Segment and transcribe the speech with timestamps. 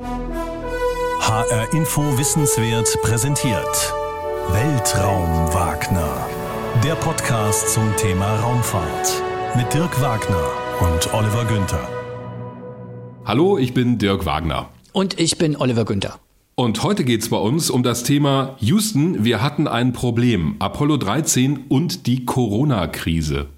[0.00, 3.92] HR Info Wissenswert präsentiert
[4.52, 6.24] Weltraum Wagner.
[6.84, 9.22] Der Podcast zum Thema Raumfahrt
[9.56, 11.88] mit Dirk Wagner und Oliver Günther.
[13.24, 14.68] Hallo, ich bin Dirk Wagner.
[14.92, 16.20] Und ich bin Oliver Günther.
[16.54, 20.54] Und heute geht es bei uns um das Thema Houston, wir hatten ein Problem.
[20.60, 23.48] Apollo 13 und die Corona-Krise.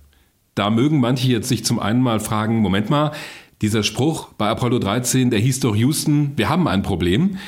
[0.54, 3.12] Da mögen manche jetzt sich zum einen mal fragen, Moment mal,
[3.62, 7.38] dieser Spruch bei Apollo 13, der hieß doch Houston, wir haben ein Problem.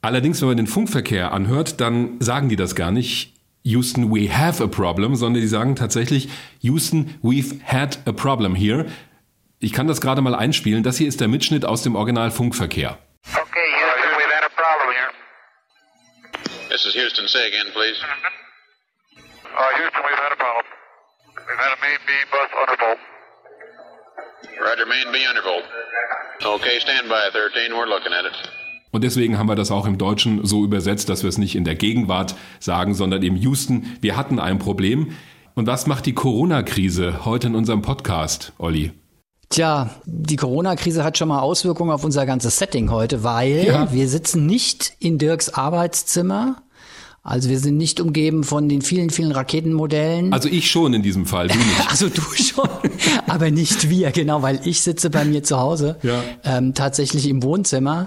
[0.00, 3.34] Allerdings, wenn man den Funkverkehr anhört, dann sagen die das gar nicht.
[3.64, 6.28] Houston, we have a problem, sondern die sagen tatsächlich,
[6.60, 8.86] Houston, we've had a problem here.
[9.60, 10.82] Ich kann das gerade mal einspielen.
[10.82, 12.98] Das hier ist der Mitschnitt aus dem Original Funkverkehr.
[13.30, 15.10] Okay, Houston, we've had a problem here.
[16.68, 17.28] This is Houston.
[17.28, 17.98] Say again, please.
[19.14, 20.66] Uh, Houston, we've had a problem.
[21.46, 23.11] We've had a main B bus undervolt.
[24.60, 25.64] Roger, main B undervolt.
[26.44, 27.72] Okay, stand by, 13.
[27.72, 28.32] We're looking at it.
[28.90, 31.64] Und deswegen haben wir das auch im Deutschen so übersetzt, dass wir es nicht in
[31.64, 33.86] der Gegenwart sagen, sondern im Houston.
[34.00, 35.12] Wir hatten ein Problem.
[35.54, 38.92] Und was macht die Corona-Krise heute in unserem Podcast, Olli?
[39.48, 43.92] Tja, die Corona-Krise hat schon mal Auswirkungen auf unser ganzes Setting heute, weil Ja.
[43.92, 46.62] wir sitzen nicht in Dirks Arbeitszimmer.
[47.24, 50.32] Also wir sind nicht umgeben von den vielen, vielen Raketenmodellen.
[50.32, 51.68] Also ich schon in diesem Fall, du nicht.
[51.88, 52.68] Also du schon,
[53.28, 56.20] aber nicht wir, genau, weil ich sitze bei mir zu Hause, Ja.
[56.44, 58.06] ähm, tatsächlich im Wohnzimmer,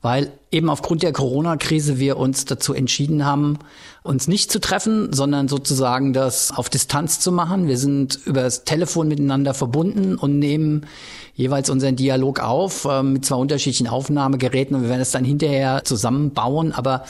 [0.00, 3.58] weil eben aufgrund der Corona-Krise wir uns dazu entschieden haben,
[4.02, 7.68] uns nicht zu treffen, sondern sozusagen das auf Distanz zu machen.
[7.68, 10.86] Wir sind über das Telefon miteinander verbunden und nehmen
[11.34, 15.82] jeweils unseren Dialog auf ähm, mit zwei unterschiedlichen Aufnahmegeräten und wir werden es dann hinterher
[15.84, 17.04] zusammenbauen, aber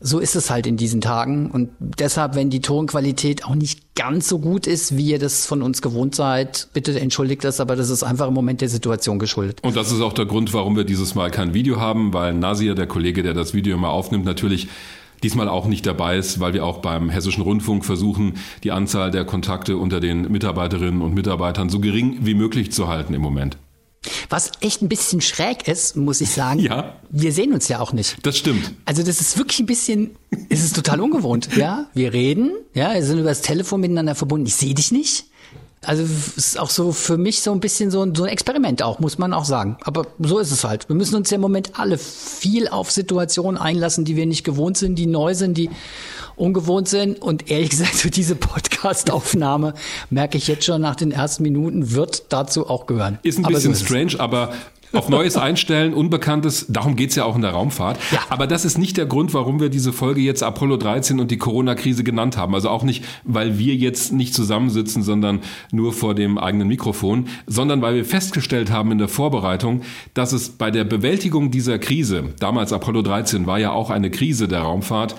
[0.00, 4.28] so ist es halt in diesen Tagen und deshalb, wenn die Tonqualität auch nicht ganz
[4.28, 7.90] so gut ist, wie ihr das von uns gewohnt seid, bitte entschuldigt das, aber das
[7.90, 9.58] ist einfach im Moment der Situation geschuldet.
[9.62, 12.74] Und das ist auch der Grund, warum wir dieses Mal kein Video haben, weil Nasir,
[12.74, 14.68] der Kollege, der das Video immer aufnimmt, natürlich
[15.22, 18.34] diesmal auch nicht dabei ist, weil wir auch beim Hessischen Rundfunk versuchen,
[18.64, 23.12] die Anzahl der Kontakte unter den Mitarbeiterinnen und Mitarbeitern so gering wie möglich zu halten
[23.12, 23.58] im Moment.
[24.30, 26.60] Was echt ein bisschen schräg ist, muss ich sagen.
[26.70, 26.96] Ja.
[27.10, 28.24] Wir sehen uns ja auch nicht.
[28.24, 28.72] Das stimmt.
[28.84, 30.10] Also das ist wirklich ein bisschen,
[30.48, 31.48] es ist total ungewohnt.
[31.56, 34.46] Ja, wir reden, ja, wir sind über das Telefon miteinander verbunden.
[34.46, 35.24] Ich sehe dich nicht.
[35.82, 38.82] Also es ist auch so für mich so ein bisschen so ein, so ein Experiment
[38.82, 39.78] auch, muss man auch sagen.
[39.82, 40.88] Aber so ist es halt.
[40.90, 44.76] Wir müssen uns ja im Moment alle viel auf Situationen einlassen, die wir nicht gewohnt
[44.76, 45.70] sind, die neu sind, die
[46.36, 47.22] ungewohnt sind.
[47.22, 49.72] Und ehrlich gesagt, so diese Podcast-Aufnahme
[50.10, 53.18] merke ich jetzt schon nach den ersten Minuten, wird dazu auch gehören.
[53.22, 54.52] Ist ein Aber bisschen so ist strange, aber
[54.92, 57.98] auf Neues einstellen, Unbekanntes, darum geht's ja auch in der Raumfahrt.
[58.10, 58.20] Ja.
[58.28, 61.38] Aber das ist nicht der Grund, warum wir diese Folge jetzt Apollo 13 und die
[61.38, 62.54] Corona-Krise genannt haben.
[62.54, 65.40] Also auch nicht, weil wir jetzt nicht zusammensitzen, sondern
[65.72, 69.82] nur vor dem eigenen Mikrofon, sondern weil wir festgestellt haben in der Vorbereitung,
[70.14, 74.48] dass es bei der Bewältigung dieser Krise, damals Apollo 13 war ja auch eine Krise
[74.48, 75.14] der Raumfahrt,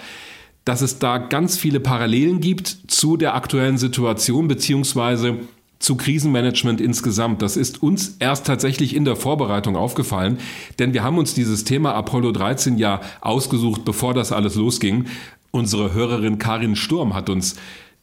[0.65, 5.39] dass es da ganz viele Parallelen gibt zu der aktuellen Situation beziehungsweise
[5.81, 7.41] zu Krisenmanagement insgesamt.
[7.41, 10.37] Das ist uns erst tatsächlich in der Vorbereitung aufgefallen,
[10.79, 15.05] denn wir haben uns dieses Thema Apollo 13 ja ausgesucht, bevor das alles losging.
[15.51, 17.55] Unsere Hörerin Karin Sturm hat uns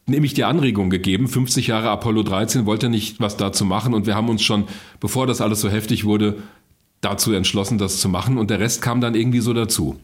[0.06, 4.14] nämlich die Anregung gegeben, 50 Jahre Apollo 13 wollte nicht was dazu machen und wir
[4.14, 4.64] haben uns schon,
[5.00, 6.42] bevor das alles so heftig wurde,
[7.00, 9.96] dazu entschlossen, das zu machen und der Rest kam dann irgendwie so dazu.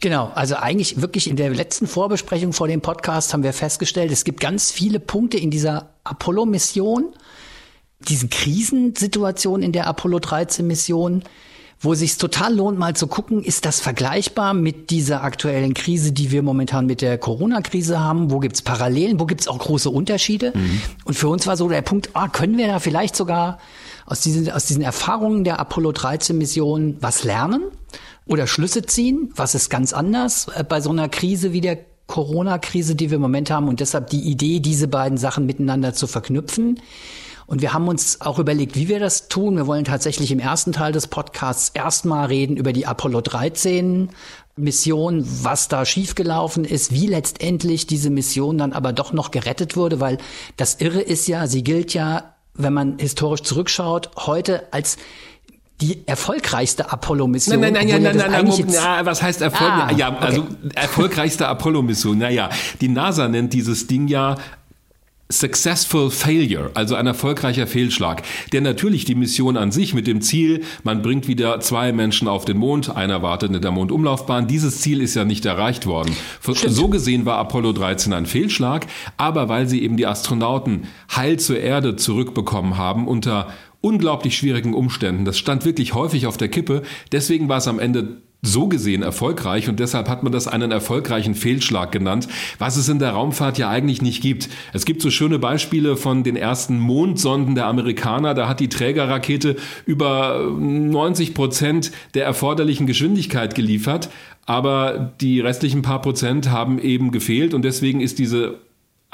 [0.00, 4.24] Genau, also eigentlich wirklich in der letzten Vorbesprechung vor dem Podcast haben wir festgestellt, es
[4.24, 7.14] gibt ganz viele Punkte in dieser Apollo-Mission,
[8.08, 11.24] diesen Krisensituationen in der Apollo 13-Mission,
[11.80, 16.12] wo es sich total lohnt, mal zu gucken, ist das vergleichbar mit dieser aktuellen Krise,
[16.12, 18.30] die wir momentan mit der Corona-Krise haben?
[18.30, 19.20] Wo gibt's Parallelen?
[19.20, 20.52] Wo gibt's auch große Unterschiede?
[21.04, 23.58] Und für uns war so der Punkt, ah, können wir da vielleicht sogar
[24.06, 27.64] aus diesen, aus diesen Erfahrungen der Apollo 13-Mission was lernen?
[28.26, 29.30] oder Schlüsse ziehen.
[29.36, 33.22] Was ist ganz anders äh, bei so einer Krise wie der Corona-Krise, die wir im
[33.22, 36.80] Moment haben und deshalb die Idee, diese beiden Sachen miteinander zu verknüpfen.
[37.46, 39.56] Und wir haben uns auch überlegt, wie wir das tun.
[39.56, 44.08] Wir wollen tatsächlich im ersten Teil des Podcasts erstmal reden über die Apollo 13
[44.56, 50.00] Mission, was da schiefgelaufen ist, wie letztendlich diese Mission dann aber doch noch gerettet wurde,
[50.00, 50.18] weil
[50.56, 54.96] das Irre ist ja, sie gilt ja, wenn man historisch zurückschaut, heute als
[55.80, 57.58] die erfolgreichste Apollo-Mission.
[57.60, 59.70] Nein, nein, nein, nein, nein, nein, Moment, jetzt- na, was heißt Erfolg?
[59.70, 60.24] Ah, ja, okay.
[60.24, 62.18] also erfolgreichste Apollo-Mission.
[62.18, 62.48] Naja,
[62.80, 64.36] die NASA nennt dieses Ding ja
[65.30, 68.22] Successful Failure, also ein erfolgreicher Fehlschlag.
[68.52, 72.44] Der natürlich die Mission an sich mit dem Ziel, man bringt wieder zwei Menschen auf
[72.44, 74.46] den Mond, einer wartet in der Mondumlaufbahn.
[74.46, 76.14] Dieses Ziel ist ja nicht erreicht worden.
[76.42, 78.86] So gesehen war Apollo 13 ein Fehlschlag,
[79.16, 80.84] aber weil sie eben die Astronauten
[81.16, 83.48] heil zur Erde zurückbekommen haben unter
[83.84, 85.26] unglaublich schwierigen Umständen.
[85.26, 86.82] Das stand wirklich häufig auf der Kippe.
[87.12, 91.34] Deswegen war es am Ende so gesehen erfolgreich und deshalb hat man das einen erfolgreichen
[91.34, 92.28] Fehlschlag genannt,
[92.58, 94.48] was es in der Raumfahrt ja eigentlich nicht gibt.
[94.72, 99.56] Es gibt so schöne Beispiele von den ersten Mondsonden der Amerikaner, da hat die Trägerrakete
[99.86, 104.10] über 90 Prozent der erforderlichen Geschwindigkeit geliefert,
[104.44, 108.58] aber die restlichen paar Prozent haben eben gefehlt und deswegen ist diese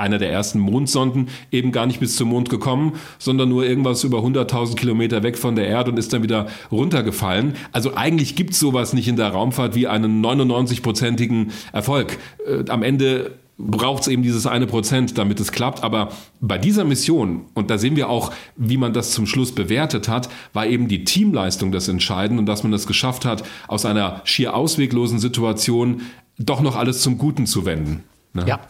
[0.01, 4.19] einer der ersten Mondsonden eben gar nicht bis zum Mond gekommen, sondern nur irgendwas über
[4.19, 7.55] 100.000 Kilometer weg von der Erde und ist dann wieder runtergefallen.
[7.73, 12.19] Also eigentlich gibt es sowas nicht in der Raumfahrt wie einen 99-prozentigen Erfolg.
[12.47, 15.85] Äh, am Ende braucht es eben dieses eine Prozent, damit es klappt.
[15.85, 16.11] Aber
[16.41, 20.29] bei dieser Mission, und da sehen wir auch, wie man das zum Schluss bewertet hat,
[20.53, 24.55] war eben die Teamleistung das Entscheidende und dass man es geschafft hat, aus einer schier
[24.55, 26.03] ausweglosen Situation
[26.39, 28.05] doch noch alles zum Guten zu wenden.
[28.33, 28.45] Ne?
[28.47, 28.61] Ja,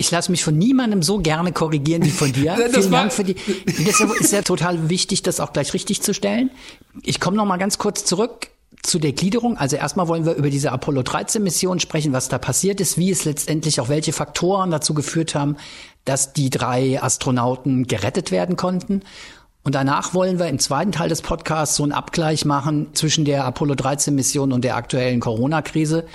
[0.00, 2.56] ich lasse mich von niemandem so gerne korrigieren wie von dir.
[2.70, 3.36] Das Vielen Dank für die.
[3.86, 6.50] Deshalb ist ja total wichtig, das auch gleich richtig zu stellen.
[7.02, 8.48] Ich komme noch mal ganz kurz zurück
[8.82, 9.58] zu der Gliederung.
[9.58, 13.10] Also erstmal wollen wir über diese Apollo 13 Mission sprechen, was da passiert ist, wie
[13.10, 15.56] es letztendlich auch welche Faktoren dazu geführt haben,
[16.06, 19.02] dass die drei Astronauten gerettet werden konnten.
[19.64, 23.44] Und danach wollen wir im zweiten Teil des Podcasts so einen Abgleich machen zwischen der
[23.44, 26.06] Apollo 13 Mission und der aktuellen Corona-Krise.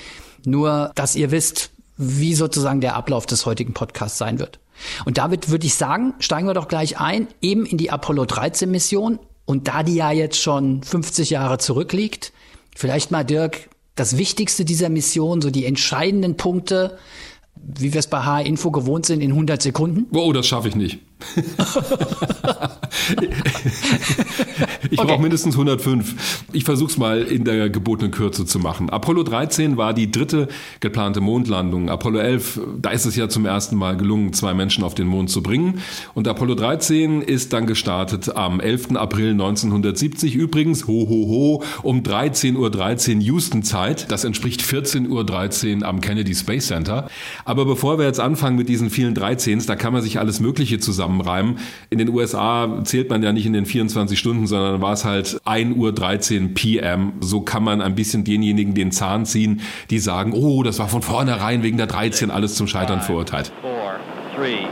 [0.44, 4.60] Nur, dass ihr wisst, wie sozusagen der Ablauf des heutigen Podcasts sein wird.
[5.06, 8.70] Und damit würde ich sagen, steigen wir doch gleich ein, eben in die Apollo 13
[8.70, 9.20] Mission.
[9.46, 12.34] Und da die ja jetzt schon 50 Jahre zurückliegt,
[12.76, 16.98] vielleicht mal Dirk, das Wichtigste dieser Mission, so die entscheidenden Punkte,
[17.56, 20.08] wie wir es bei H-Info gewohnt sind, in 100 Sekunden?
[20.14, 21.00] Oh, das schaffe ich nicht.
[24.90, 25.08] ich okay.
[25.08, 26.44] brauche mindestens 105.
[26.52, 28.90] Ich versuche es mal in der gebotenen Kürze zu machen.
[28.90, 30.50] Apollo 13 war die dritte
[30.82, 31.90] geplante Mondlandung.
[31.90, 35.30] Apollo 11, da ist es ja zum ersten Mal gelungen, zwei Menschen auf den Mond
[35.30, 35.80] zu bringen.
[36.14, 38.96] Und Apollo 13 ist dann gestartet am 11.
[38.96, 40.36] April 1970.
[40.36, 44.12] Übrigens, ho, ho, ho, um 13.13 Uhr 13 Houston-Zeit.
[44.12, 47.08] Das entspricht 14.13 Uhr am Kennedy Space Center.
[47.46, 50.80] Aber bevor wir jetzt anfangen mit diesen vielen 13s, da kann man sich alles Mögliche
[50.80, 51.60] zusammen zusammenreimen.
[51.90, 55.40] In den USA zählt man ja nicht in den 24 Stunden, sondern war es halt
[55.46, 57.14] 1 Uhr 13 PM.
[57.22, 61.02] So kann man ein bisschen denjenigen den Zahn ziehen, die sagen, oh, das war von
[61.02, 63.52] vornherein wegen der 13 alles zum Scheitern verurteilt.
[63.62, 63.72] 4,
[64.38, 64.68] 3,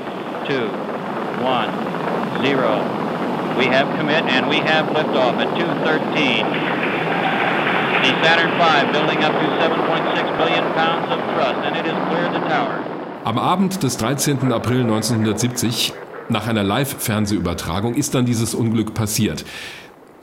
[1.40, 1.72] 2, 1,
[2.44, 2.58] 0.
[3.56, 6.44] We have commit and we have liftoff at 213.
[8.02, 12.34] The Saturn V building up to 7.6 billion pounds of thrust and it has cleared
[12.34, 12.84] the tower.
[13.26, 14.52] Am Abend des 13.
[14.52, 15.94] April 1970
[16.30, 19.46] nach einer Live-Fernsehübertragung ist dann dieses Unglück passiert.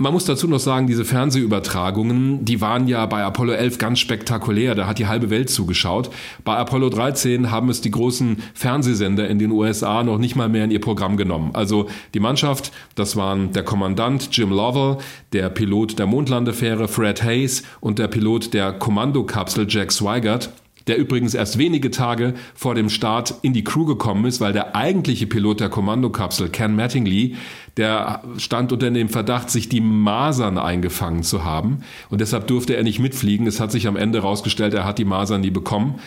[0.01, 4.75] Man muss dazu noch sagen, diese Fernsehübertragungen, die waren ja bei Apollo 11 ganz spektakulär.
[4.75, 6.09] Da hat die halbe Welt zugeschaut.
[6.43, 10.65] Bei Apollo 13 haben es die großen Fernsehsender in den USA noch nicht mal mehr
[10.65, 11.51] in ihr Programm genommen.
[11.53, 14.97] Also die Mannschaft, das waren der Kommandant Jim Lovell,
[15.35, 20.49] der Pilot der Mondlandefähre Fred Hayes und der Pilot der Kommandokapsel Jack Swigert
[20.87, 24.77] der übrigens erst wenige Tage vor dem Start in die Crew gekommen ist, weil der
[24.77, 27.37] eigentliche Pilot der Kommandokapsel, Ken Mattingly,
[27.77, 32.83] der stand unter dem Verdacht, sich die Masern eingefangen zu haben und deshalb durfte er
[32.83, 33.47] nicht mitfliegen.
[33.47, 36.01] Es hat sich am Ende herausgestellt, er hat die Masern nie bekommen.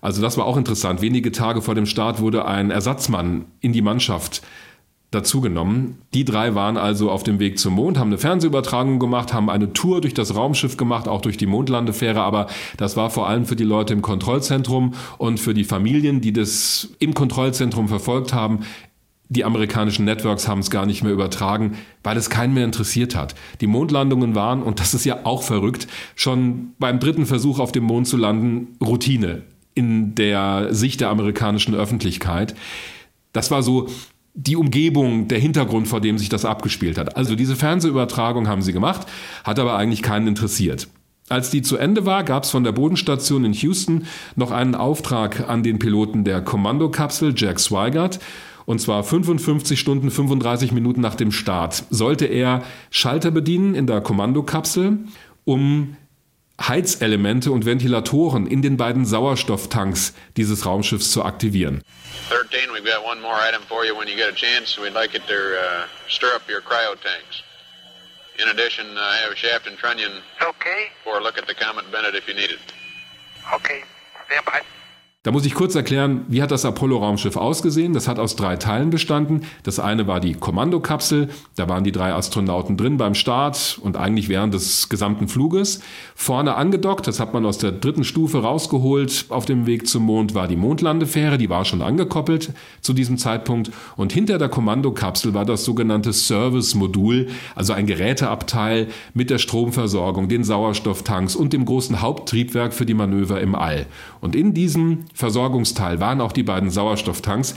[0.00, 1.02] Also das war auch interessant.
[1.02, 4.42] Wenige Tage vor dem Start wurde ein Ersatzmann in die Mannschaft
[5.10, 5.98] dazugenommen.
[6.12, 9.72] Die drei waren also auf dem Weg zum Mond, haben eine Fernsehübertragung gemacht, haben eine
[9.72, 13.56] Tour durch das Raumschiff gemacht, auch durch die Mondlandefähre, aber das war vor allem für
[13.56, 18.60] die Leute im Kontrollzentrum und für die Familien, die das im Kontrollzentrum verfolgt haben.
[19.30, 23.34] Die amerikanischen Networks haben es gar nicht mehr übertragen, weil es keinen mehr interessiert hat.
[23.60, 25.86] Die Mondlandungen waren, und das ist ja auch verrückt,
[26.16, 29.42] schon beim dritten Versuch auf dem Mond zu landen, Routine
[29.74, 32.54] in der Sicht der amerikanischen Öffentlichkeit.
[33.32, 33.88] Das war so
[34.40, 37.16] die Umgebung, der Hintergrund, vor dem sich das abgespielt hat.
[37.16, 39.08] Also diese Fernsehübertragung haben sie gemacht,
[39.42, 40.86] hat aber eigentlich keinen interessiert.
[41.28, 44.04] Als die zu Ende war, gab es von der Bodenstation in Houston
[44.36, 48.20] noch einen Auftrag an den Piloten der Kommandokapsel Jack Swigert.
[48.64, 54.00] Und zwar 55 Stunden 35 Minuten nach dem Start sollte er Schalter bedienen in der
[54.00, 54.98] Kommandokapsel,
[55.44, 55.96] um
[56.60, 61.82] Heizelemente und Ventilatoren in den beiden Sauerstofftanks dieses Raumschiffs zu aktivieren.
[62.28, 64.80] 13, we've got one more item for you when you get a chance.
[64.80, 67.42] We'd like it to uh, stir up your cryo tanks.
[68.38, 70.90] In addition, I have Shaft and Trunnion okay.
[71.02, 72.60] for a look at the Comet Bennett if you need it.
[73.52, 73.82] Okay,
[74.26, 74.62] stand by.
[75.28, 77.92] Da muss ich kurz erklären, wie hat das Apollo-Raumschiff ausgesehen?
[77.92, 79.42] Das hat aus drei Teilen bestanden.
[79.62, 81.28] Das eine war die Kommandokapsel.
[81.54, 85.80] Da waren die drei Astronauten drin beim Start und eigentlich während des gesamten Fluges.
[86.14, 89.26] Vorne angedockt, das hat man aus der dritten Stufe rausgeholt.
[89.28, 93.70] Auf dem Weg zum Mond war die Mondlandefähre, die war schon angekoppelt zu diesem Zeitpunkt.
[93.96, 100.42] Und hinter der Kommandokapsel war das sogenannte Service-Modul, also ein Geräteabteil mit der Stromversorgung, den
[100.42, 103.84] Sauerstofftanks und dem großen Haupttriebwerk für die Manöver im All.
[104.22, 107.56] Und in diesem Versorgungsteil waren auch die beiden Sauerstofftanks.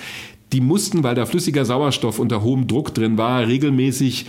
[0.52, 4.26] Die mussten, weil da flüssiger Sauerstoff unter hohem Druck drin war, regelmäßig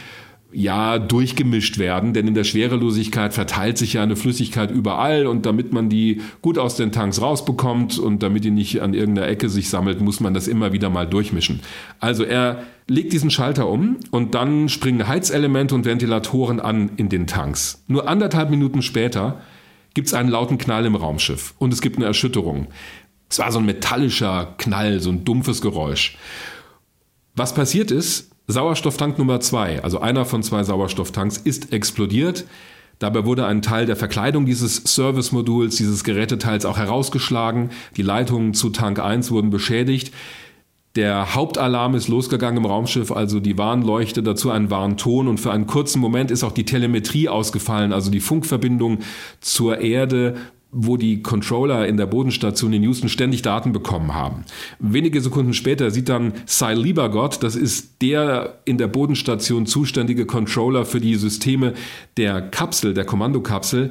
[0.53, 5.73] ja durchgemischt werden, denn in der Schwerelosigkeit verteilt sich ja eine Flüssigkeit überall und damit
[5.73, 9.71] man die gut aus den Tanks rausbekommt und damit die nicht an irgendeiner Ecke sich
[9.71, 11.61] sammelt, muss man das immer wieder mal durchmischen.
[12.01, 17.27] Also er legt diesen Schalter um und dann springen Heizelemente und Ventilatoren an in den
[17.27, 17.83] Tanks.
[17.89, 19.41] Nur anderthalb Minuten später
[19.95, 22.69] gibt es einen lauten Knall im Raumschiff und es gibt eine Erschütterung.
[23.33, 26.19] Es war so ein metallischer Knall, so ein dumpfes Geräusch.
[27.35, 32.45] Was passiert ist, Sauerstofftank Nummer zwei, also einer von zwei Sauerstofftanks, ist explodiert.
[32.99, 37.71] Dabei wurde ein Teil der Verkleidung dieses Service-Moduls, dieses Geräteteils auch herausgeschlagen.
[37.97, 40.13] Die Leitungen zu Tank 1 wurden beschädigt.
[40.95, 45.67] Der Hauptalarm ist losgegangen im Raumschiff, also die Warnleuchte, dazu ein Warnton und für einen
[45.67, 48.99] kurzen Moment ist auch die Telemetrie ausgefallen, also die Funkverbindung
[49.41, 50.37] zur Erde
[50.73, 54.45] wo die Controller in der Bodenstation in Houston ständig Daten bekommen haben.
[54.79, 60.87] Wenige Sekunden später sieht dann Cy Liebergott, das ist der in der Bodenstation zuständige Controller
[60.87, 61.75] für die Systeme
[62.17, 63.91] der Kapsel, der Kommandokapsel,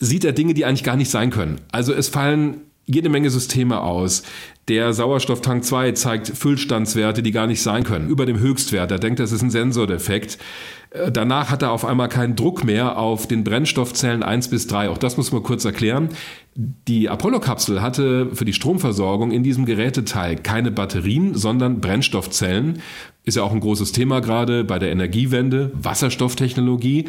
[0.00, 1.60] sieht er Dinge, die eigentlich gar nicht sein können.
[1.70, 4.22] Also es fallen jede Menge Systeme aus.
[4.66, 8.90] Der Sauerstofftank 2 zeigt Füllstandswerte, die gar nicht sein können, über dem Höchstwert.
[8.90, 10.38] Er denkt, das ist ein Sensordefekt.
[10.90, 14.90] Äh, danach hat er auf einmal keinen Druck mehr auf den Brennstoffzellen 1 bis 3.
[14.90, 16.10] Auch das muss man kurz erklären.
[16.54, 22.82] Die Apollo-Kapsel hatte für die Stromversorgung in diesem Geräteteil keine Batterien, sondern Brennstoffzellen.
[23.24, 27.06] Ist ja auch ein großes Thema gerade bei der Energiewende, Wasserstofftechnologie.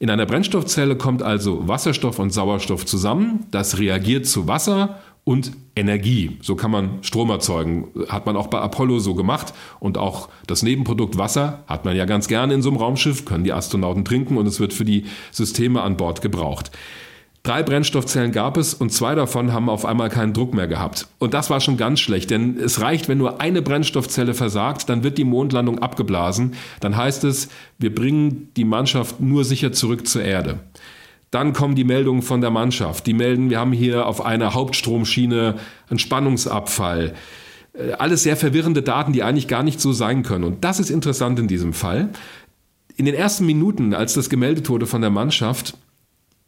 [0.00, 3.46] In einer Brennstoffzelle kommt also Wasserstoff und Sauerstoff zusammen.
[3.50, 6.38] Das reagiert zu Wasser und Energie.
[6.40, 7.88] So kann man Strom erzeugen.
[8.08, 9.52] Hat man auch bei Apollo so gemacht.
[9.78, 13.44] Und auch das Nebenprodukt Wasser hat man ja ganz gerne in so einem Raumschiff, können
[13.44, 16.70] die Astronauten trinken und es wird für die Systeme an Bord gebraucht.
[17.42, 21.08] Drei Brennstoffzellen gab es und zwei davon haben auf einmal keinen Druck mehr gehabt.
[21.18, 25.02] Und das war schon ganz schlecht, denn es reicht, wenn nur eine Brennstoffzelle versagt, dann
[25.02, 26.54] wird die Mondlandung abgeblasen.
[26.80, 30.60] Dann heißt es, wir bringen die Mannschaft nur sicher zurück zur Erde.
[31.30, 33.06] Dann kommen die Meldungen von der Mannschaft.
[33.06, 35.56] Die melden, wir haben hier auf einer Hauptstromschiene
[35.88, 37.14] einen Spannungsabfall.
[37.74, 40.44] Äh, alles sehr verwirrende Daten, die eigentlich gar nicht so sein können.
[40.44, 42.10] Und das ist interessant in diesem Fall.
[42.96, 45.76] In den ersten Minuten, als das gemeldet wurde von der Mannschaft,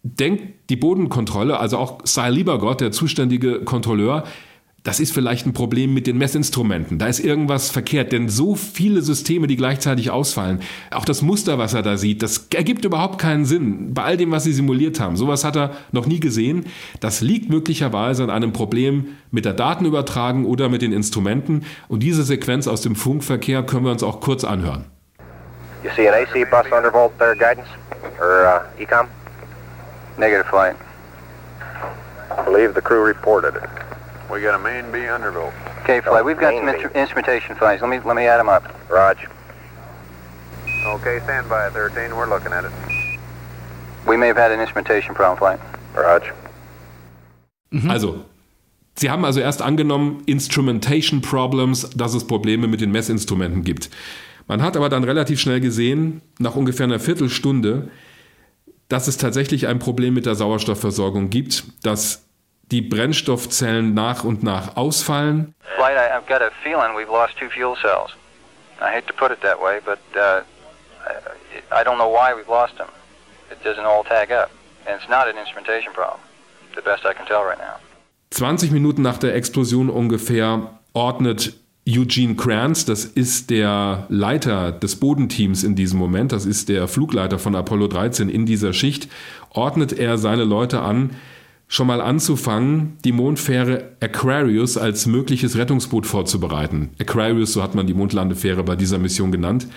[0.02, 4.24] denkt die Bodenkontrolle, also auch Cy Liebergott, der zuständige Kontrolleur,
[4.82, 6.98] das ist vielleicht ein Problem mit den Messinstrumenten.
[6.98, 10.60] Da ist irgendwas verkehrt, denn so viele Systeme, die gleichzeitig ausfallen,
[10.90, 14.30] auch das Muster, was er da sieht, das ergibt überhaupt keinen Sinn bei all dem,
[14.30, 15.16] was sie simuliert haben.
[15.16, 16.64] Sowas hat er noch nie gesehen.
[17.00, 21.66] Das liegt möglicherweise an einem Problem mit der Datenübertragung oder mit den Instrumenten.
[21.88, 24.86] Und diese Sequenz aus dem Funkverkehr können wir uns auch kurz anhören.
[25.82, 27.68] You see an AC bus undervolt there, guidance?
[28.18, 29.08] Or uh, ECOM?
[30.18, 30.76] Negative flight.
[32.30, 33.79] I believe the crew reported it.
[34.30, 35.52] We got a main B undervolt.
[35.82, 36.24] Okay, flight.
[36.24, 36.84] We've got some Mainly.
[36.84, 37.82] instru- instrumentation flights.
[37.82, 38.62] Let me let me add them up.
[38.88, 39.18] Raj.
[40.86, 42.14] Okay, stand by 13.
[42.16, 42.70] We're looking at it.
[44.06, 45.60] We may have had an instrumentation problem, flight.
[45.94, 46.32] Raj.
[47.88, 48.24] Also,
[48.96, 53.88] Sie haben also erst angenommen, Instrumentation Problems, dass es Probleme mit den Messinstrumenten gibt.
[54.46, 57.90] Man hat aber dann relativ schnell gesehen, nach ungefähr einer Viertelstunde,
[58.88, 62.24] dass es tatsächlich ein Problem mit der Sauerstoffversorgung gibt, dass
[62.70, 65.54] die Brennstoffzellen nach und nach ausfallen.
[65.76, 68.10] Flight, I, I've got a feeling we've lost two fuel cells.
[68.80, 70.42] I hate to put it that way, but uh,
[71.70, 72.88] I, I don't know why we've lost them.
[73.50, 74.50] It doesn't all tag up,
[74.86, 76.20] and it's not an instrumentation problem.
[76.74, 77.76] The best I can tell right now.
[78.30, 81.52] 20 Minuten nach der Explosion ungefähr ordnet
[81.88, 87.38] Eugene Kranz, das ist der Leiter des Bodenteams in diesem Moment, das ist der Flugleiter
[87.38, 89.08] von Apollo 13 in dieser Schicht,
[89.50, 91.16] ordnet er seine Leute an,
[91.70, 96.90] schon mal anzufangen, die Mondfähre Aquarius als mögliches Rettungsboot vorzubereiten.
[97.00, 99.68] Aquarius, so hat man die Mondlandefähre bei dieser Mission genannt,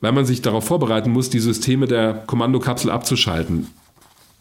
[0.00, 3.66] weil man sich darauf vorbereiten muss, die Systeme der Kommandokapsel abzuschalten.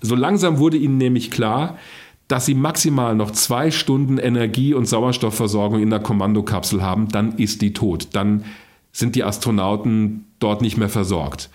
[0.02, 1.80] So langsam wurde ihnen nämlich klar,
[2.28, 7.64] dass sie maximal noch zwei Stunden Energie- und Sauerstoffversorgung in der Kommandokapsel haben, dann ist
[7.64, 8.10] die tot.
[8.14, 8.46] Dann
[8.92, 11.50] sind die Astronauten dort nicht mehr versorgt.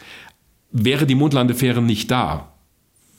[0.73, 2.49] Wäre die Mondlandefähre nicht da,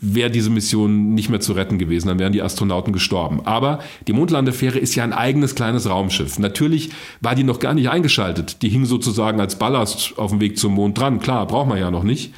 [0.02, 3.42] wäre diese Mission nicht mehr zu retten gewesen, dann wären die Astronauten gestorben.
[3.46, 6.40] Aber die Mondlandefähre ist ja ein eigenes kleines Raumschiff.
[6.40, 6.92] Natürlich
[7.22, 8.62] war die noch gar nicht eingeschaltet.
[8.62, 11.20] Die hing sozusagen als Ballast auf dem Weg zum Mond dran.
[11.20, 12.34] Klar, braucht man ja noch nicht.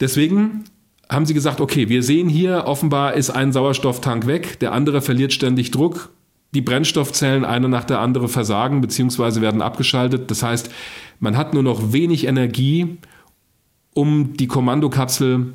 [0.00, 0.64] Deswegen
[1.10, 5.32] haben sie gesagt, okay, wir sehen hier, offenbar ist ein Sauerstofftank weg, der andere verliert
[5.32, 6.10] ständig Druck,
[6.54, 9.40] die Brennstoffzellen eine nach der andere versagen bzw.
[9.40, 10.30] werden abgeschaltet.
[10.30, 10.70] Das heißt,
[11.18, 12.98] man hat nur noch wenig Energie,
[13.94, 15.54] um die Kommandokapsel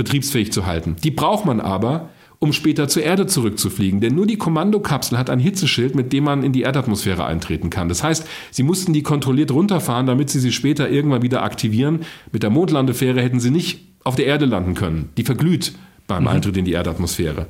[0.00, 0.96] betriebsfähig zu halten.
[1.04, 4.00] Die braucht man aber, um später zur Erde zurückzufliegen.
[4.00, 7.90] Denn nur die Kommandokapsel hat ein Hitzeschild, mit dem man in die Erdatmosphäre eintreten kann.
[7.90, 12.00] Das heißt, sie mussten die kontrolliert runterfahren, damit sie sie später irgendwann wieder aktivieren.
[12.32, 15.10] Mit der Mondlandefähre hätten sie nicht auf der Erde landen können.
[15.18, 15.74] Die verglüht
[16.06, 17.46] beim Eintritt in die Erdatmosphäre.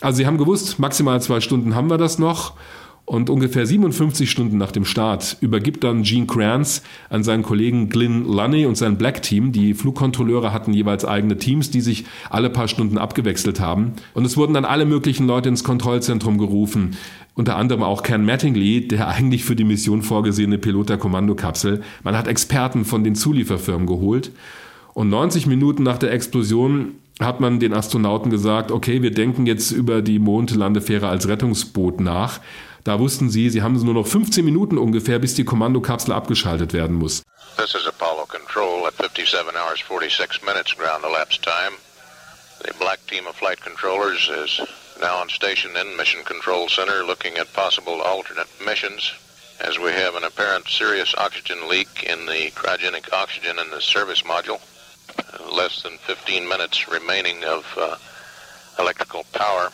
[0.00, 2.54] Also sie haben gewusst, maximal zwei Stunden haben wir das noch.
[3.06, 8.24] Und ungefähr 57 Stunden nach dem Start übergibt dann Gene Kranz an seinen Kollegen Glyn
[8.24, 9.52] Lunny und sein Black Team.
[9.52, 13.92] Die Flugkontrolleure hatten jeweils eigene Teams, die sich alle paar Stunden abgewechselt haben.
[14.12, 16.96] Und es wurden dann alle möglichen Leute ins Kontrollzentrum gerufen.
[17.34, 21.82] Unter anderem auch Ken Mattingly, der eigentlich für die Mission vorgesehene Pilot der Kommandokapsel.
[22.02, 24.32] Man hat Experten von den Zulieferfirmen geholt.
[24.94, 29.70] Und 90 Minuten nach der Explosion hat man den Astronauten gesagt, okay, wir denken jetzt
[29.70, 32.40] über die Mondlandefähre als Rettungsboot nach.
[32.86, 36.94] Da wussten sie, sie haben nur noch 15 Minuten ungefähr, bis die Kommandokapsel abgeschaltet werden
[36.94, 37.24] muss.
[37.56, 41.74] This is Apollo Control at 57 hours 46 minutes ground elapsed time.
[42.62, 44.60] The black team of flight controllers is
[45.00, 49.12] now on station in Mission Control Center looking at possible alternate missions
[49.58, 54.22] as we have an apparent serious oxygen leak in the cryogenic oxygen in the service
[54.22, 54.60] module.
[55.50, 57.96] Less than 15 minutes remaining of uh,
[58.78, 59.72] electrical power.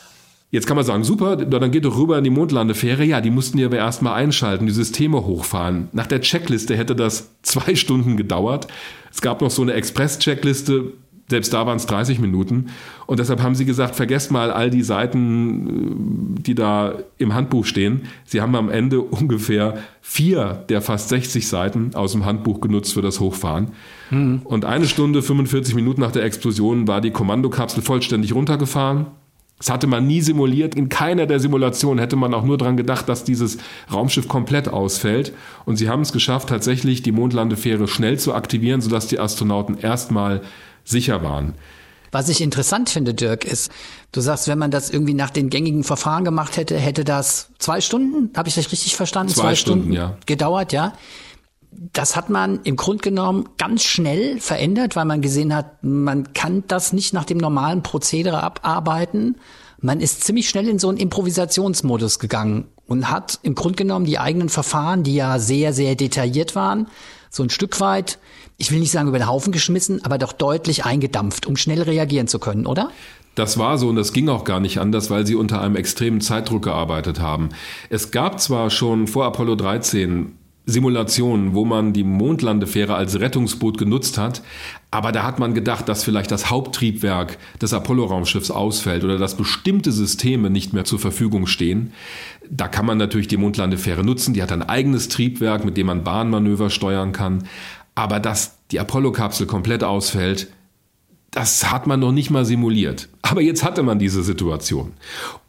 [0.52, 3.04] Jetzt kann man sagen, super, dann geht doch rüber in die Mondlandefähre.
[3.04, 5.88] Ja, die mussten die aber erstmal einschalten, die Systeme hochfahren.
[5.92, 8.68] Nach der Checkliste hätte das zwei Stunden gedauert.
[9.11, 10.92] Es gab noch so eine Express-Checkliste,
[11.30, 12.66] selbst da waren es 30 Minuten.
[13.06, 18.02] Und deshalb haben sie gesagt, vergesst mal all die Seiten, die da im Handbuch stehen.
[18.26, 23.00] Sie haben am Ende ungefähr vier der fast 60 Seiten aus dem Handbuch genutzt für
[23.00, 23.68] das Hochfahren.
[24.11, 24.42] Mhm.
[24.44, 29.06] Und eine Stunde, 45 Minuten nach der Explosion war die Kommandokapsel vollständig runtergefahren.
[29.62, 30.75] Das hatte man nie simuliert.
[30.75, 33.59] In keiner der Simulationen hätte man auch nur daran gedacht, dass dieses
[33.92, 35.33] Raumschiff komplett ausfällt.
[35.64, 40.40] Und sie haben es geschafft, tatsächlich die Mondlandefähre schnell zu aktivieren, sodass die Astronauten erstmal
[40.83, 41.54] sicher waren.
[42.11, 43.71] Was ich interessant finde, Dirk, ist,
[44.11, 47.81] du sagst, wenn man das irgendwie nach den gängigen Verfahren gemacht hätte, hätte das zwei
[47.81, 49.33] Stunden, habe ich das richtig verstanden?
[49.33, 50.16] Zwei, zwei Stunden, Stunden ja.
[50.27, 50.92] gedauert, ja
[51.92, 56.64] das hat man im Grunde genommen ganz schnell verändert, weil man gesehen hat, man kann
[56.68, 59.37] das nicht nach dem normalen Prozedere abarbeiten.
[59.80, 64.18] Man ist ziemlich schnell in so einen Improvisationsmodus gegangen und hat im Grunde genommen die
[64.18, 66.87] eigenen Verfahren, die ja sehr, sehr detailliert waren,
[67.30, 68.18] so ein Stück weit,
[68.58, 72.28] ich will nicht sagen über den Haufen geschmissen, aber doch deutlich eingedampft, um schnell reagieren
[72.28, 72.90] zu können, oder?
[73.35, 76.20] Das war so und das ging auch gar nicht anders, weil sie unter einem extremen
[76.20, 77.48] Zeitdruck gearbeitet haben.
[77.88, 84.16] Es gab zwar schon vor Apollo 13 Simulationen, wo man die Mondlandefähre als Rettungsboot genutzt
[84.16, 84.42] hat.
[84.92, 89.90] Aber da hat man gedacht, dass vielleicht das Haupttriebwerk des Apollo-Raumschiffs ausfällt oder dass bestimmte
[89.90, 91.92] Systeme nicht mehr zur Verfügung stehen.
[92.48, 94.35] Da kann man natürlich die Mondlandefähre nutzen.
[94.35, 97.48] Die hat ein eigenes Triebwerk, mit dem man Bahnmanöver steuern kann.
[97.96, 100.48] Aber dass die Apollo-Kapsel komplett ausfällt,
[101.33, 103.09] das hat man noch nicht mal simuliert.
[103.22, 104.92] Aber jetzt hatte man diese Situation.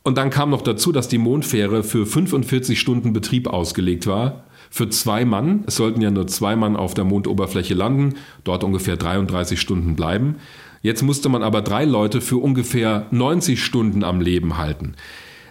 [0.01, 4.89] Und dann kam noch dazu, dass die Mondfähre für 45 Stunden Betrieb ausgelegt war für
[4.89, 5.65] zwei Mann.
[5.67, 10.37] Es sollten ja nur zwei Mann auf der Mondoberfläche landen, dort ungefähr 33 Stunden bleiben.
[10.81, 14.95] Jetzt musste man aber drei Leute für ungefähr 90 Stunden am Leben halten.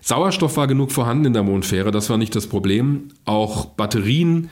[0.00, 3.10] Sauerstoff war genug vorhanden in der Mondfähre, das war nicht das Problem.
[3.24, 4.50] Auch Batterien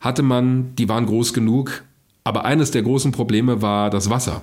[0.00, 1.84] hatte man, die waren groß genug.
[2.24, 4.42] Aber eines der großen Probleme war das Wasser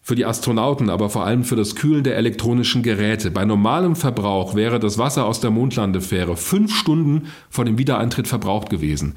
[0.00, 3.30] für die Astronauten, aber vor allem für das Kühlen der elektronischen Geräte.
[3.30, 8.70] Bei normalem Verbrauch wäre das Wasser aus der Mondlandefähre fünf Stunden vor dem Wiedereintritt verbraucht
[8.70, 9.16] gewesen.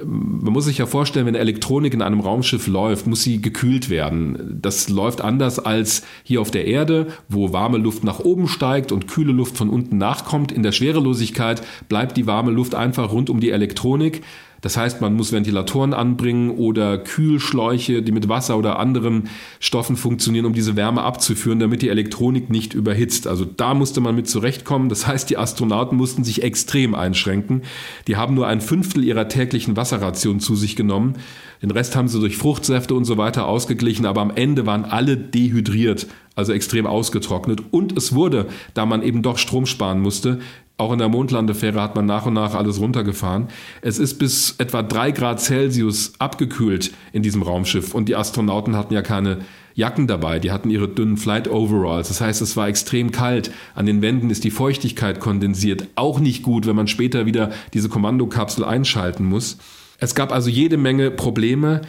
[0.00, 3.90] Ähm, man muss sich ja vorstellen, wenn Elektronik in einem Raumschiff läuft, muss sie gekühlt
[3.90, 4.58] werden.
[4.62, 9.08] Das läuft anders als hier auf der Erde, wo warme Luft nach oben steigt und
[9.08, 10.52] kühle Luft von unten nachkommt.
[10.52, 14.22] In der Schwerelosigkeit bleibt die warme Luft einfach rund um die Elektronik.
[14.60, 19.28] Das heißt, man muss Ventilatoren anbringen oder Kühlschläuche, die mit Wasser oder anderen
[19.60, 23.26] Stoffen funktionieren, um diese Wärme abzuführen, damit die Elektronik nicht überhitzt.
[23.28, 24.88] Also da musste man mit zurechtkommen.
[24.88, 27.62] Das heißt, die Astronauten mussten sich extrem einschränken.
[28.08, 31.14] Die haben nur ein Fünftel ihrer täglichen Wasserration zu sich genommen.
[31.62, 35.16] Den Rest haben sie durch Fruchtsäfte und so weiter ausgeglichen, aber am Ende waren alle
[35.16, 37.62] dehydriert, also extrem ausgetrocknet.
[37.70, 40.38] Und es wurde, da man eben doch Strom sparen musste,
[40.78, 43.48] auch in der Mondlandefähre hat man nach und nach alles runtergefahren.
[43.82, 48.94] Es ist bis etwa drei Grad Celsius abgekühlt in diesem Raumschiff und die Astronauten hatten
[48.94, 49.38] ja keine
[49.74, 52.08] Jacken dabei, die hatten ihre dünnen Flight Overalls.
[52.08, 53.52] Das heißt, es war extrem kalt.
[53.74, 55.86] An den Wänden ist die Feuchtigkeit kondensiert.
[55.94, 59.58] Auch nicht gut, wenn man später wieder diese Kommandokapsel einschalten muss.
[59.98, 61.82] Es gab also jede Menge Probleme,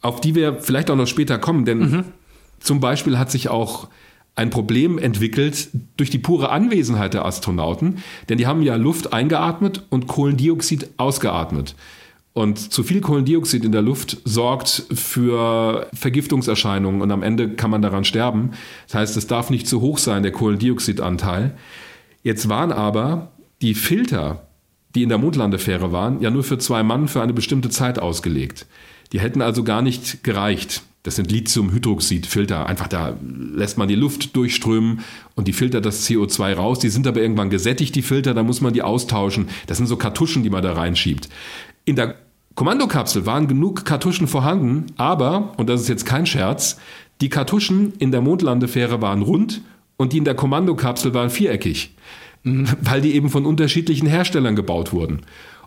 [0.00, 2.04] auf die wir vielleicht auch noch später kommen, denn mhm.
[2.60, 3.88] zum Beispiel hat sich auch
[4.36, 9.84] ein Problem entwickelt durch die pure Anwesenheit der Astronauten, denn die haben ja Luft eingeatmet
[9.90, 11.76] und Kohlendioxid ausgeatmet.
[12.32, 17.80] Und zu viel Kohlendioxid in der Luft sorgt für Vergiftungserscheinungen und am Ende kann man
[17.80, 18.50] daran sterben.
[18.88, 21.56] Das heißt, es darf nicht zu hoch sein, der Kohlendioxidanteil.
[22.24, 23.30] Jetzt waren aber
[23.62, 24.48] die Filter,
[24.96, 28.66] die in der Mondlandefähre waren, ja nur für zwei Mann für eine bestimmte Zeit ausgelegt.
[29.12, 30.82] Die hätten also gar nicht gereicht.
[31.04, 32.66] Das sind Lithiumhydroxidfilter.
[32.66, 35.00] Einfach da lässt man die Luft durchströmen
[35.34, 36.78] und die filtert das CO2 raus.
[36.78, 39.48] Die sind aber irgendwann gesättigt, die Filter, da muss man die austauschen.
[39.66, 41.28] Das sind so Kartuschen, die man da reinschiebt.
[41.84, 42.16] In der
[42.54, 46.78] Kommandokapsel waren genug Kartuschen vorhanden, aber, und das ist jetzt kein Scherz,
[47.20, 49.60] die Kartuschen in der Mondlandefähre waren rund
[49.98, 51.94] und die in der Kommandokapsel waren viereckig,
[52.44, 55.20] weil die eben von unterschiedlichen Herstellern gebaut wurden.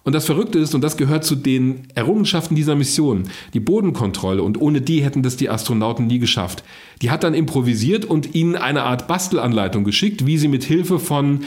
[0.07, 4.57] Und das Verrückte ist, und das gehört zu den Errungenschaften dieser Mission, die Bodenkontrolle, und
[4.57, 6.63] ohne die hätten das die Astronauten nie geschafft.
[7.01, 11.41] Die hat dann improvisiert und ihnen eine Art Bastelanleitung geschickt, wie sie mit Hilfe von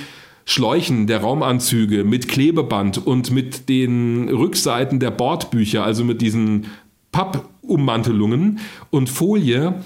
[0.45, 6.67] Schläuchen der Raumanzüge, mit Klebeband und mit den Rückseiten der Bordbücher, also mit diesen
[7.13, 8.59] Pappummantelungen
[8.91, 9.83] und Folie,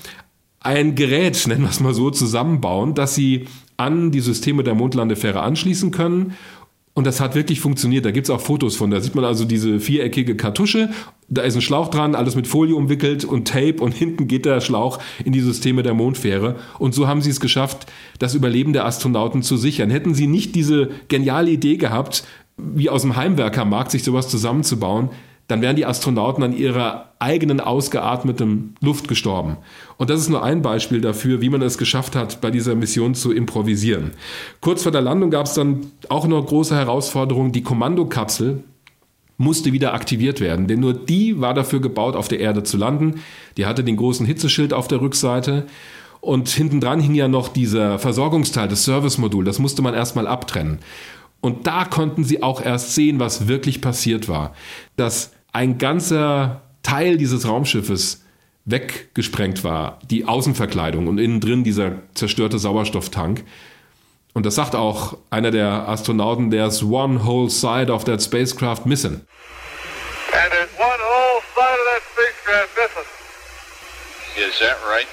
[0.58, 3.44] ein Gerät, nennen wir es mal so, zusammenbauen, dass sie
[3.76, 6.34] an die Systeme der Mondlandefähre anschließen können
[6.94, 8.04] und das hat wirklich funktioniert.
[8.04, 8.90] Da gibt's auch Fotos von.
[8.92, 10.90] Da sieht man also diese viereckige Kartusche.
[11.28, 14.60] Da ist ein Schlauch dran, alles mit Folie umwickelt und Tape und hinten geht der
[14.60, 16.56] Schlauch in die Systeme der Mondfähre.
[16.78, 17.86] Und so haben sie es geschafft,
[18.20, 19.90] das Überleben der Astronauten zu sichern.
[19.90, 22.24] Hätten sie nicht diese geniale Idee gehabt,
[22.56, 25.10] wie aus dem Heimwerkermarkt sich sowas zusammenzubauen,
[25.46, 29.58] dann wären die Astronauten an ihrer eigenen ausgeatmeten Luft gestorben.
[29.98, 33.14] Und das ist nur ein Beispiel dafür, wie man es geschafft hat, bei dieser Mission
[33.14, 34.12] zu improvisieren.
[34.60, 37.52] Kurz vor der Landung gab es dann auch noch große Herausforderungen.
[37.52, 38.64] Die Kommandokapsel
[39.36, 43.20] musste wieder aktiviert werden, denn nur die war dafür gebaut, auf der Erde zu landen.
[43.56, 45.66] Die hatte den großen Hitzeschild auf der Rückseite.
[46.20, 49.44] Und hinten dran hing ja noch dieser Versorgungsteil, das Servicemodul.
[49.44, 50.78] Das musste man erstmal abtrennen.
[51.44, 54.54] Und da konnten sie auch erst sehen, was wirklich passiert war.
[54.96, 58.24] Dass ein ganzer Teil dieses Raumschiffes
[58.64, 63.44] weggesprengt war, die Außenverkleidung und innen drin dieser zerstörte Sauerstofftank.
[64.32, 69.12] Und das sagt auch einer der Astronauten, there's one whole side of that spacecraft missing.
[69.12, 74.48] And there's one whole side of that spacecraft missing.
[74.48, 75.06] Is that right?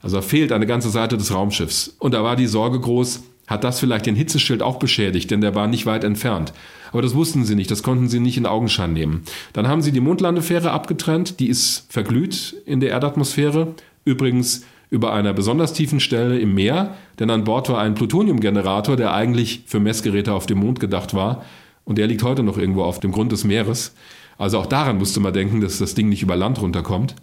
[0.00, 1.92] Also fehlt eine ganze Seite des Raumschiffs.
[1.98, 5.54] Und da war die Sorge groß, hat das vielleicht den Hitzeschild auch beschädigt, denn der
[5.54, 6.52] war nicht weit entfernt.
[6.92, 9.22] Aber das wussten sie nicht, das konnten sie nicht in Augenschein nehmen.
[9.52, 13.74] Dann haben sie die Mondlandefähre abgetrennt, die ist verglüht in der Erdatmosphäre.
[14.04, 19.14] Übrigens über einer besonders tiefen Stelle im Meer, denn an Bord war ein Plutoniumgenerator, der
[19.14, 21.44] eigentlich für Messgeräte auf dem Mond gedacht war.
[21.84, 23.94] Und der liegt heute noch irgendwo auf dem Grund des Meeres.
[24.36, 27.14] Also auch daran musste man denken, dass das Ding nicht über Land runterkommt.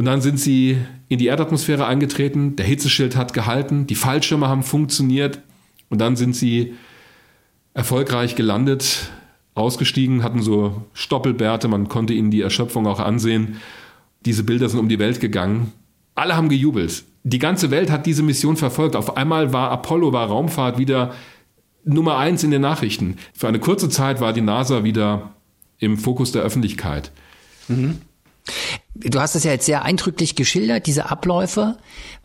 [0.00, 4.62] Und dann sind sie in die Erdatmosphäre eingetreten, der Hitzeschild hat gehalten, die Fallschirme haben
[4.62, 5.42] funktioniert
[5.90, 6.72] und dann sind sie
[7.74, 9.10] erfolgreich gelandet,
[9.52, 13.60] ausgestiegen, hatten so Stoppelbärte, man konnte ihnen die Erschöpfung auch ansehen.
[14.24, 15.70] Diese Bilder sind um die Welt gegangen.
[16.14, 17.04] Alle haben gejubelt.
[17.24, 18.96] Die ganze Welt hat diese Mission verfolgt.
[18.96, 21.12] Auf einmal war Apollo, war Raumfahrt wieder
[21.84, 23.16] Nummer eins in den Nachrichten.
[23.34, 25.34] Für eine kurze Zeit war die NASA wieder
[25.78, 27.12] im Fokus der Öffentlichkeit.
[27.68, 27.98] Mhm.
[28.94, 31.76] Du hast es ja jetzt sehr eindrücklich geschildert, diese Abläufe.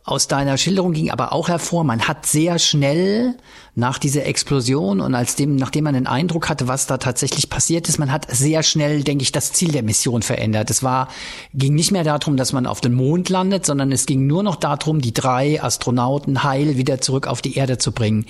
[0.04, 3.36] Aus deiner Schilderung ging aber auch hervor, man hat sehr schnell
[3.74, 7.90] nach dieser Explosion und als dem, nachdem man den Eindruck hatte, was da tatsächlich passiert
[7.90, 10.70] ist, man hat sehr schnell, denke ich, das Ziel der Mission verändert.
[10.70, 11.08] Es war,
[11.56, 14.58] ging nicht mehr darum, dass man auf den Mond landet, sondern es ging nur noch
[14.58, 18.28] darum, die drei Astronauten heil wieder zurück auf die Erde zu bringen.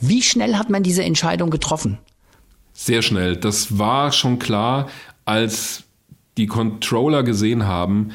[0.00, 1.98] Wie schnell hat man diese Entscheidung getroffen?
[2.74, 3.36] Sehr schnell.
[3.36, 4.88] Das war schon klar,
[5.24, 5.84] als
[6.36, 8.10] die Controller gesehen haben,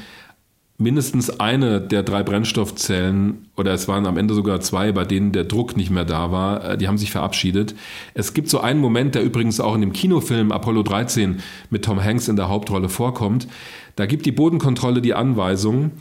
[0.80, 5.44] mindestens eine der drei Brennstoffzellen, oder es waren am Ende sogar zwei, bei denen der
[5.44, 7.76] Druck nicht mehr da war, äh, die haben sich verabschiedet.
[8.14, 12.02] Es gibt so einen Moment, der übrigens auch in dem Kinofilm Apollo 13 mit Tom
[12.02, 13.48] Hanks in der Hauptrolle vorkommt.
[13.98, 15.92] Da gibt die Bodenkontrolle die Anweisung,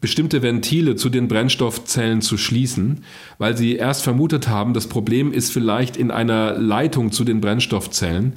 [0.00, 3.04] bestimmte Ventile zu den Brennstoffzellen zu schließen,
[3.38, 8.34] weil sie erst vermutet haben, das Problem ist vielleicht in einer Leitung zu den Brennstoffzellen.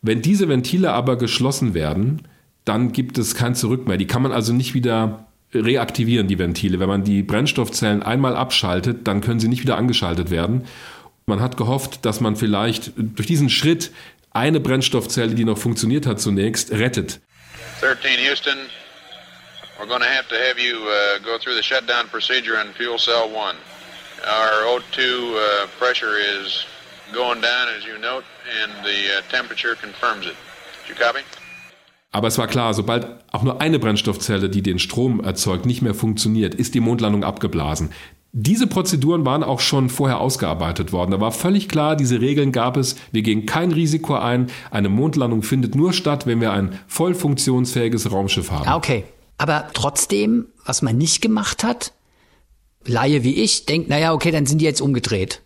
[0.00, 2.22] Wenn diese Ventile aber geschlossen werden,
[2.68, 3.96] dann gibt es kein Zurück mehr.
[3.96, 6.78] Die kann man also nicht wieder reaktivieren, die Ventile.
[6.78, 10.66] Wenn man die Brennstoffzellen einmal abschaltet, dann können sie nicht wieder angeschaltet werden.
[11.26, 13.90] Man hat gehofft, dass man vielleicht durch diesen Schritt
[14.32, 17.20] eine Brennstoffzelle, die noch funktioniert hat zunächst, rettet.
[17.80, 18.58] 13 Houston,
[19.78, 22.98] We're going to have to have you uh, go through the shutdown procedure on fuel
[22.98, 23.54] cell one.
[24.26, 26.66] Our O2 uh, pressure is
[27.12, 28.24] going down, as you note,
[28.60, 30.34] and the uh, temperature confirms it.
[30.82, 31.20] Did you copy?
[32.10, 35.94] Aber es war klar, sobald auch nur eine Brennstoffzelle, die den Strom erzeugt, nicht mehr
[35.94, 37.90] funktioniert, ist die Mondlandung abgeblasen.
[38.32, 41.10] Diese Prozeduren waren auch schon vorher ausgearbeitet worden.
[41.10, 42.96] Da war völlig klar, diese Regeln gab es.
[43.10, 44.48] Wir gehen kein Risiko ein.
[44.70, 48.68] Eine Mondlandung findet nur statt, wenn wir ein voll funktionsfähiges Raumschiff haben.
[48.68, 49.04] Ah, okay.
[49.38, 51.92] Aber trotzdem, was man nicht gemacht hat,
[52.84, 55.42] Laie wie ich, denkt, naja, okay, dann sind die jetzt umgedreht.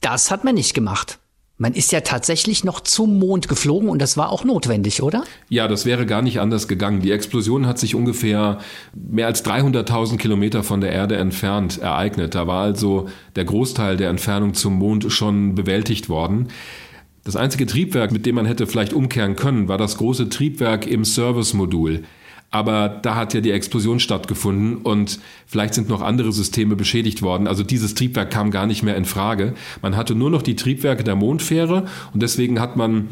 [0.00, 1.18] Das hat man nicht gemacht.
[1.62, 5.22] Man ist ja tatsächlich noch zum Mond geflogen und das war auch notwendig, oder?
[5.48, 7.02] Ja, das wäre gar nicht anders gegangen.
[7.02, 8.58] Die Explosion hat sich ungefähr
[8.92, 12.34] mehr als 300.000 Kilometer von der Erde entfernt ereignet.
[12.34, 16.48] Da war also der Großteil der Entfernung zum Mond schon bewältigt worden.
[17.22, 21.04] Das einzige Triebwerk, mit dem man hätte vielleicht umkehren können, war das große Triebwerk im
[21.04, 22.02] Service-Modul.
[22.52, 27.46] Aber da hat ja die Explosion stattgefunden und vielleicht sind noch andere Systeme beschädigt worden.
[27.46, 29.54] Also dieses Triebwerk kam gar nicht mehr in Frage.
[29.80, 33.08] Man hatte nur noch die Triebwerke der Mondfähre und deswegen hat man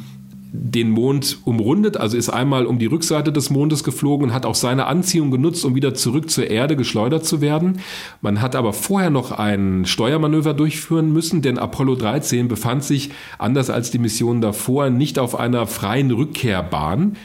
[0.53, 4.55] den Mond umrundet, also ist einmal um die Rückseite des Mondes geflogen und hat auch
[4.55, 7.81] seine Anziehung genutzt, um wieder zurück zur Erde geschleudert zu werden.
[8.21, 13.71] Man hat aber vorher noch ein Steuermanöver durchführen müssen, denn Apollo 13 befand sich, anders
[13.71, 17.17] als die Mission davor, nicht auf einer freien Rückkehrbahn,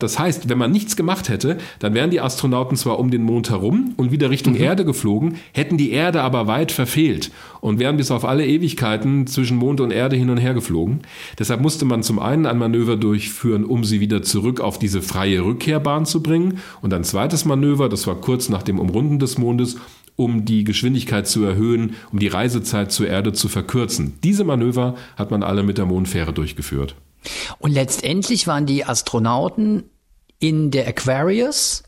[0.00, 3.50] das heißt, wenn man nichts gemacht hätte, dann wären die Astronauten zwar um den Mond
[3.50, 4.60] herum und wieder Richtung mhm.
[4.60, 7.30] Erde geflogen, hätten die Erde aber weit verfehlt
[7.60, 11.00] und wären bis auf alle Ewigkeiten zwischen Mond und Erde hin und her geflogen.
[11.38, 15.44] Deshalb musste man zum einen ein Manöver durchführen, um sie wieder zurück auf diese freie
[15.44, 19.76] Rückkehrbahn zu bringen und ein zweites Manöver, das war kurz nach dem Umrunden des Mondes,
[20.16, 24.14] um die Geschwindigkeit zu erhöhen, um die Reisezeit zur Erde zu verkürzen.
[24.22, 26.96] Diese Manöver hat man alle mit der Mondfähre durchgeführt.
[27.58, 29.84] Und letztendlich waren die Astronauten
[30.38, 31.84] in der Aquarius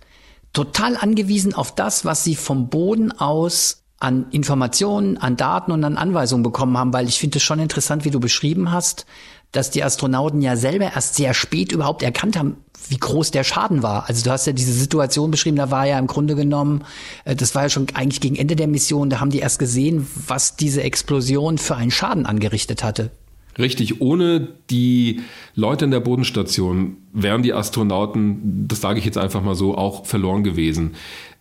[0.52, 5.96] total angewiesen auf das, was sie vom Boden aus an Informationen, an Daten und an
[5.96, 9.06] Anweisungen bekommen haben, weil ich finde es schon interessant, wie du beschrieben hast,
[9.52, 13.82] dass die Astronauten ja selber erst sehr spät überhaupt erkannt haben, wie groß der Schaden
[13.82, 14.08] war.
[14.08, 16.84] Also du hast ja diese Situation beschrieben, da war ja im Grunde genommen,
[17.24, 20.06] äh, das war ja schon eigentlich gegen Ende der Mission, da haben die erst gesehen,
[20.26, 23.10] was diese Explosion für einen Schaden angerichtet hatte.
[23.58, 25.20] Richtig, ohne die
[25.54, 30.04] Leute in der Bodenstation wären die Astronauten, das sage ich jetzt einfach mal so, auch
[30.04, 30.92] verloren gewesen.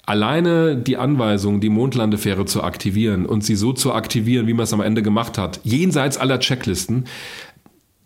[0.06, 4.74] Alleine die Anweisung, die Mondlandefähre zu aktivieren und sie so zu aktivieren, wie man es
[4.74, 7.06] am Ende gemacht hat, jenseits aller Checklisten,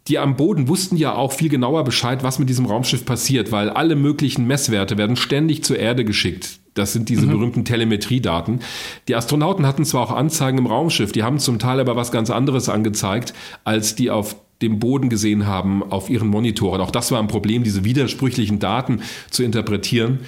[0.08, 3.70] die am Boden wussten ja auch viel genauer Bescheid, was mit diesem Raumschiff passiert, weil
[3.70, 6.59] alle möglichen Messwerte werden ständig zur Erde geschickt.
[6.74, 7.32] Das sind diese mhm.
[7.32, 8.60] berühmten Telemetriedaten.
[9.08, 12.30] Die Astronauten hatten zwar auch Anzeigen im Raumschiff, die haben zum Teil aber was ganz
[12.30, 16.82] anderes angezeigt, als die auf dem Boden gesehen haben auf ihren Monitoren.
[16.82, 20.20] Auch das war ein Problem, diese widersprüchlichen Daten zu interpretieren.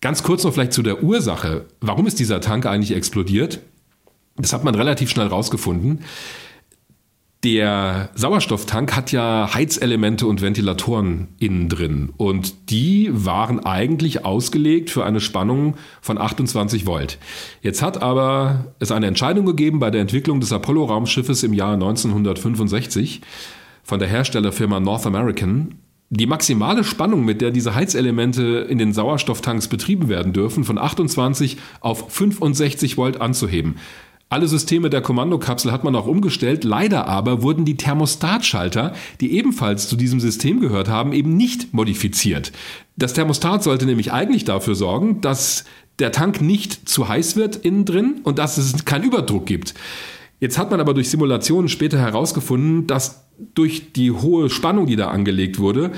[0.00, 1.66] Ganz kurz noch vielleicht zu der Ursache.
[1.80, 3.60] Warum ist dieser Tank eigentlich explodiert?
[4.36, 6.00] Das hat man relativ schnell rausgefunden.
[7.42, 15.06] Der Sauerstofftank hat ja Heizelemente und Ventilatoren innen drin und die waren eigentlich ausgelegt für
[15.06, 17.16] eine Spannung von 28 Volt.
[17.62, 23.22] Jetzt hat aber es eine Entscheidung gegeben bei der Entwicklung des Apollo-Raumschiffes im Jahr 1965
[23.84, 25.76] von der Herstellerfirma North American,
[26.10, 31.56] die maximale Spannung, mit der diese Heizelemente in den Sauerstofftanks betrieben werden dürfen, von 28
[31.80, 33.76] auf 65 Volt anzuheben.
[34.32, 36.62] Alle Systeme der Kommandokapsel hat man auch umgestellt.
[36.62, 42.52] Leider aber wurden die Thermostatschalter, die ebenfalls zu diesem System gehört haben, eben nicht modifiziert.
[42.96, 45.64] Das Thermostat sollte nämlich eigentlich dafür sorgen, dass
[45.98, 49.74] der Tank nicht zu heiß wird innen drin und dass es keinen Überdruck gibt.
[50.38, 55.08] Jetzt hat man aber durch Simulationen später herausgefunden, dass durch die hohe Spannung, die da
[55.08, 55.90] angelegt wurde,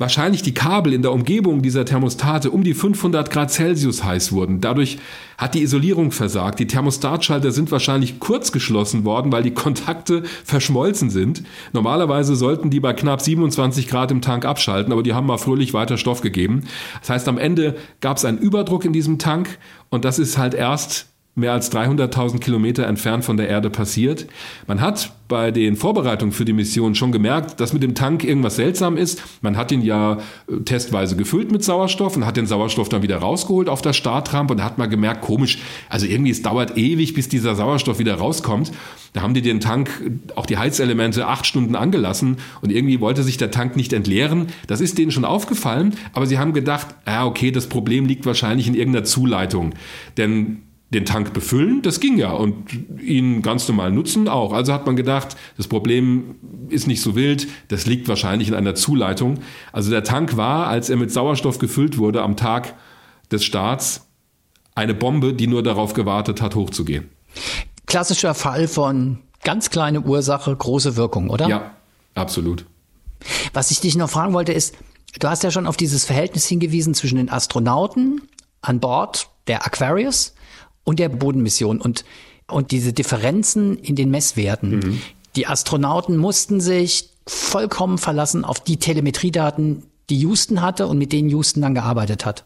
[0.00, 4.62] wahrscheinlich die Kabel in der Umgebung dieser Thermostate um die 500 Grad Celsius heiß wurden.
[4.62, 4.98] Dadurch
[5.36, 6.58] hat die Isolierung versagt.
[6.58, 11.42] Die Thermostatschalter sind wahrscheinlich kurz geschlossen worden, weil die Kontakte verschmolzen sind.
[11.74, 15.74] Normalerweise sollten die bei knapp 27 Grad im Tank abschalten, aber die haben mal fröhlich
[15.74, 16.64] weiter Stoff gegeben.
[17.00, 19.58] Das heißt, am Ende gab es einen Überdruck in diesem Tank
[19.90, 24.26] und das ist halt erst mehr als 300.000 Kilometer entfernt von der Erde passiert.
[24.66, 28.56] Man hat bei den Vorbereitungen für die Mission schon gemerkt, dass mit dem Tank irgendwas
[28.56, 29.22] seltsam ist.
[29.42, 33.18] Man hat ihn ja äh, testweise gefüllt mit Sauerstoff und hat den Sauerstoff dann wieder
[33.18, 37.28] rausgeholt auf der Startrampe und hat man gemerkt, komisch, also irgendwie es dauert ewig, bis
[37.28, 38.72] dieser Sauerstoff wieder rauskommt.
[39.12, 39.88] Da haben die den Tank,
[40.34, 44.48] auch die Heizelemente, acht Stunden angelassen und irgendwie wollte sich der Tank nicht entleeren.
[44.66, 48.66] Das ist denen schon aufgefallen, aber sie haben gedacht, ja, okay, das Problem liegt wahrscheinlich
[48.66, 49.74] in irgendeiner Zuleitung.
[50.16, 54.52] Denn den Tank befüllen, das ging ja und ihn ganz normal nutzen auch.
[54.52, 56.34] Also hat man gedacht, das Problem
[56.68, 59.38] ist nicht so wild, das liegt wahrscheinlich in einer Zuleitung.
[59.72, 62.74] Also der Tank war, als er mit Sauerstoff gefüllt wurde, am Tag
[63.30, 64.08] des Staats
[64.74, 67.08] eine Bombe, die nur darauf gewartet hat, hochzugehen.
[67.86, 71.48] Klassischer Fall von ganz kleine Ursache, große Wirkung, oder?
[71.48, 71.70] Ja,
[72.14, 72.66] absolut.
[73.52, 74.74] Was ich dich noch fragen wollte ist,
[75.20, 78.22] du hast ja schon auf dieses Verhältnis hingewiesen zwischen den Astronauten
[78.60, 80.34] an Bord der Aquarius
[80.90, 82.04] und der Bodenmission und,
[82.48, 84.70] und diese Differenzen in den Messwerten.
[84.70, 85.00] Mhm.
[85.36, 91.30] Die Astronauten mussten sich vollkommen verlassen auf die Telemetriedaten, die Houston hatte und mit denen
[91.30, 92.44] Houston dann gearbeitet hat.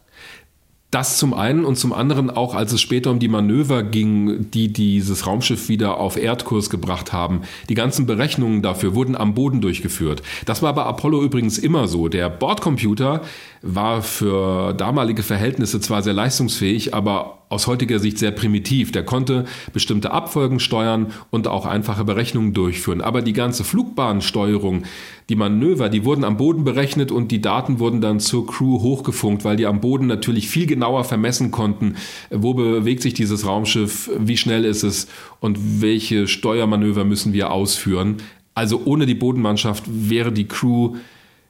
[0.91, 4.71] Das zum einen und zum anderen auch, als es später um die Manöver ging, die
[4.71, 7.41] dieses Raumschiff wieder auf Erdkurs gebracht haben.
[7.67, 10.21] Die ganzen Berechnungen dafür wurden am Boden durchgeführt.
[10.45, 12.07] Das war bei Apollo übrigens immer so.
[12.07, 13.23] Der Bordcomputer
[13.63, 18.91] war für damalige Verhältnisse zwar sehr leistungsfähig, aber aus heutiger Sicht sehr primitiv.
[18.91, 23.01] Der konnte bestimmte Abfolgen steuern und auch einfache Berechnungen durchführen.
[23.01, 24.83] Aber die ganze Flugbahnsteuerung,
[25.29, 29.43] die Manöver, die wurden am Boden berechnet und die Daten wurden dann zur Crew hochgefunkt,
[29.43, 31.95] weil die am Boden natürlich viel genauer vermessen konnten,
[32.29, 35.07] wo bewegt sich dieses Raumschiff, wie schnell ist es
[35.39, 38.17] und welche Steuermanöver müssen wir ausführen.
[38.53, 40.95] Also ohne die Bodenmannschaft wäre die Crew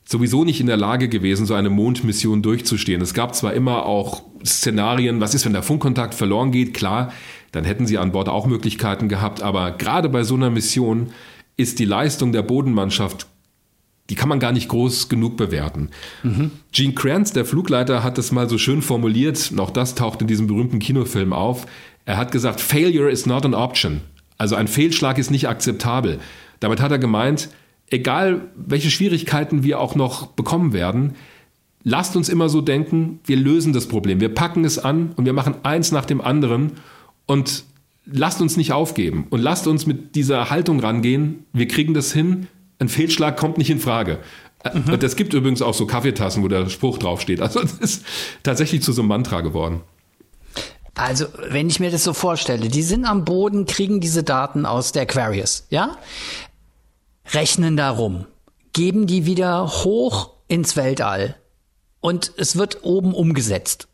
[0.07, 3.01] sowieso nicht in der Lage gewesen, so eine Mondmission durchzustehen.
[3.01, 7.11] Es gab zwar immer auch Szenarien, was ist, wenn der Funkkontakt verloren geht, klar,
[7.51, 11.11] dann hätten sie an Bord auch Möglichkeiten gehabt, aber gerade bei so einer Mission
[11.57, 13.27] ist die Leistung der Bodenmannschaft
[14.09, 15.89] die kann man gar nicht groß genug bewerten.
[16.23, 16.51] Mhm.
[16.71, 20.47] Gene Kranz, der Flugleiter, hat es mal so schön formuliert, auch das taucht in diesem
[20.47, 21.65] berühmten Kinofilm auf.
[22.05, 24.01] Er hat gesagt, Failure is not an option.
[24.37, 26.19] Also ein Fehlschlag ist nicht akzeptabel.
[26.59, 27.49] Damit hat er gemeint,
[27.89, 31.15] egal welche Schwierigkeiten wir auch noch bekommen werden,
[31.83, 35.33] lasst uns immer so denken, wir lösen das Problem, wir packen es an und wir
[35.33, 36.73] machen eins nach dem anderen
[37.25, 37.63] und
[38.05, 42.47] lasst uns nicht aufgeben und lasst uns mit dieser Haltung rangehen, wir kriegen das hin,
[42.79, 44.19] ein Fehlschlag kommt nicht in Frage.
[44.73, 44.99] Mhm.
[44.99, 47.39] Das gibt übrigens auch so Kaffeetassen, wo der Spruch draufsteht.
[47.39, 48.05] Also es ist
[48.43, 49.81] tatsächlich zu so einem Mantra geworden.
[50.95, 54.93] Also, wenn ich mir das so vorstelle, die sind am Boden, kriegen diese Daten aus
[54.93, 55.97] der Aquarius, ja?
[57.33, 58.25] Rechnen darum,
[58.73, 61.35] geben die wieder hoch ins Weltall
[62.01, 63.87] und es wird oben umgesetzt.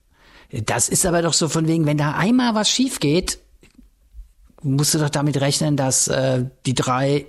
[0.51, 3.39] Das ist aber doch so von wegen, wenn da einmal was schief geht,
[4.61, 7.25] musst du doch damit rechnen, dass äh, die drei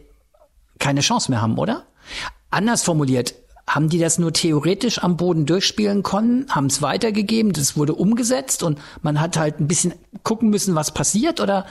[0.78, 1.86] keine Chance mehr haben, oder?
[2.50, 3.34] Anders formuliert,
[3.66, 8.62] haben die das nur theoretisch am Boden durchspielen können, haben es weitergegeben, das wurde umgesetzt
[8.62, 11.66] und man hat halt ein bisschen gucken müssen, was passiert oder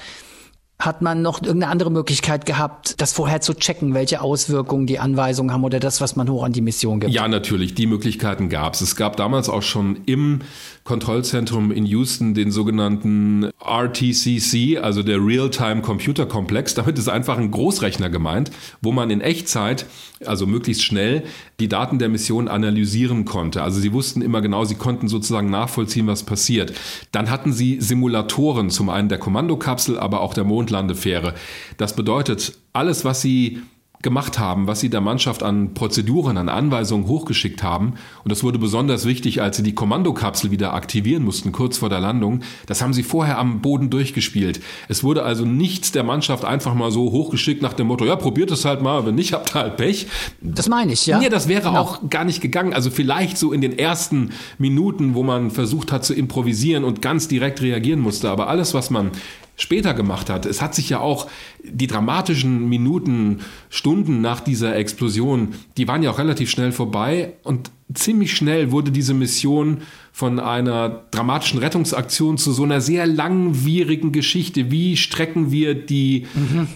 [0.81, 5.53] hat man noch irgendeine andere Möglichkeit gehabt, das vorher zu checken, welche Auswirkungen die Anweisungen
[5.53, 7.13] haben oder das, was man hoch an die Mission gibt?
[7.13, 7.75] Ja, natürlich.
[7.75, 8.81] Die Möglichkeiten gab es.
[8.81, 10.41] Es gab damals auch schon im
[10.83, 16.73] Kontrollzentrum in Houston den sogenannten RTCC, also der Real-Time Computer Complex.
[16.73, 18.49] Damit ist einfach ein Großrechner gemeint,
[18.81, 19.85] wo man in Echtzeit,
[20.25, 21.23] also möglichst schnell,
[21.59, 23.61] die Daten der Mission analysieren konnte.
[23.61, 26.73] Also sie wussten immer genau, sie konnten sozusagen nachvollziehen, was passiert.
[27.11, 31.33] Dann hatten sie Simulatoren, zum einen der Kommandokapsel, aber auch der Mondlandefähre.
[31.77, 33.61] Das bedeutet, alles, was sie
[34.01, 37.93] gemacht haben, was sie der Mannschaft an Prozeduren, an Anweisungen hochgeschickt haben.
[38.23, 41.99] Und das wurde besonders wichtig, als sie die Kommandokapsel wieder aktivieren mussten, kurz vor der
[41.99, 42.41] Landung.
[42.65, 44.59] Das haben sie vorher am Boden durchgespielt.
[44.87, 48.49] Es wurde also nichts der Mannschaft einfach mal so hochgeschickt nach dem Motto, ja, probiert
[48.49, 50.07] es halt mal, wenn nicht, habt ihr halt Pech.
[50.41, 51.19] Das meine ich, ja.
[51.19, 51.79] Nee, das wäre genau.
[51.79, 52.73] auch gar nicht gegangen.
[52.73, 57.27] Also vielleicht so in den ersten Minuten, wo man versucht hat zu improvisieren und ganz
[57.27, 58.31] direkt reagieren musste.
[58.31, 59.11] Aber alles, was man
[59.55, 60.45] später gemacht hat.
[60.45, 61.27] Es hat sich ja auch
[61.63, 67.71] die dramatischen Minuten, Stunden nach dieser Explosion, die waren ja auch relativ schnell vorbei und
[67.93, 74.71] ziemlich schnell wurde diese Mission von einer dramatischen Rettungsaktion zu so einer sehr langwierigen Geschichte.
[74.71, 76.67] Wie strecken wir die, mhm.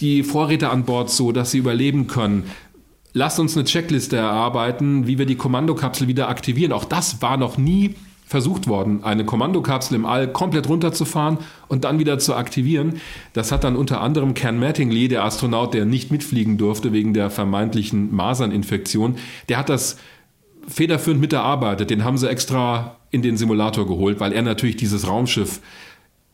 [0.00, 2.44] die Vorräte an Bord so, dass sie überleben können?
[3.12, 6.72] Lasst uns eine Checkliste erarbeiten, wie wir die Kommandokapsel wieder aktivieren.
[6.72, 7.94] Auch das war noch nie
[8.30, 13.00] versucht worden, eine Kommandokapsel im All komplett runterzufahren und dann wieder zu aktivieren.
[13.32, 17.28] Das hat dann unter anderem Ken Mattingly, der Astronaut, der nicht mitfliegen durfte wegen der
[17.28, 19.16] vermeintlichen Maserninfektion,
[19.48, 19.96] der hat das
[20.68, 21.90] federführend miterarbeitet.
[21.90, 25.60] Den haben sie extra in den Simulator geholt, weil er natürlich dieses Raumschiff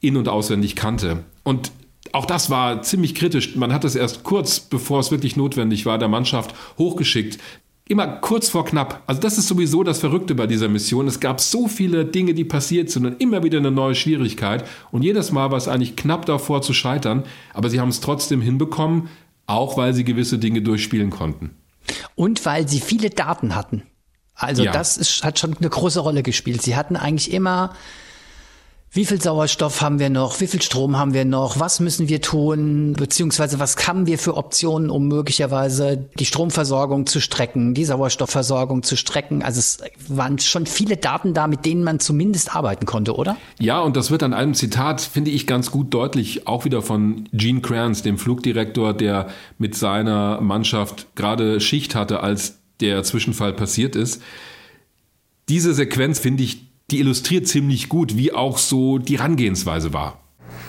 [0.02, 1.24] in- und auswendig kannte.
[1.44, 1.72] Und
[2.12, 3.56] auch das war ziemlich kritisch.
[3.56, 7.38] Man hat es erst kurz, bevor es wirklich notwendig war, der Mannschaft hochgeschickt
[7.88, 9.02] immer kurz vor knapp.
[9.06, 11.06] Also das ist sowieso das Verrückte bei dieser Mission.
[11.06, 14.64] Es gab so viele Dinge, die passiert sind und immer wieder eine neue Schwierigkeit.
[14.90, 17.24] Und jedes Mal war es eigentlich knapp davor zu scheitern.
[17.54, 19.08] Aber sie haben es trotzdem hinbekommen,
[19.46, 21.50] auch weil sie gewisse Dinge durchspielen konnten.
[22.16, 23.84] Und weil sie viele Daten hatten.
[24.34, 24.72] Also ja.
[24.72, 26.62] das ist, hat schon eine große Rolle gespielt.
[26.62, 27.72] Sie hatten eigentlich immer
[28.96, 30.40] Wie viel Sauerstoff haben wir noch?
[30.40, 31.60] Wie viel Strom haben wir noch?
[31.60, 32.94] Was müssen wir tun?
[32.94, 38.96] Beziehungsweise was haben wir für Optionen, um möglicherweise die Stromversorgung zu strecken, die Sauerstoffversorgung zu
[38.96, 39.42] strecken?
[39.42, 43.36] Also es waren schon viele Daten da, mit denen man zumindest arbeiten konnte, oder?
[43.58, 47.28] Ja, und das wird an einem Zitat, finde ich, ganz gut deutlich, auch wieder von
[47.34, 49.28] Gene Kranz, dem Flugdirektor, der
[49.58, 54.22] mit seiner Mannschaft gerade Schicht hatte, als der Zwischenfall passiert ist.
[55.50, 60.18] Diese Sequenz finde ich die illustriert ziemlich gut, wie auch so die Herangehensweise war.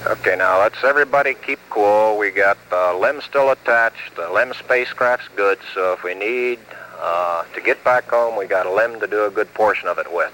[0.09, 2.18] Okay, now let's everybody keep cool.
[2.18, 4.15] We got the LEM still attached.
[4.15, 6.59] The LEM spacecraft's good, so if we need
[6.99, 9.99] uh, to get back home, we got a LEM to do a good portion of
[9.99, 10.32] it with.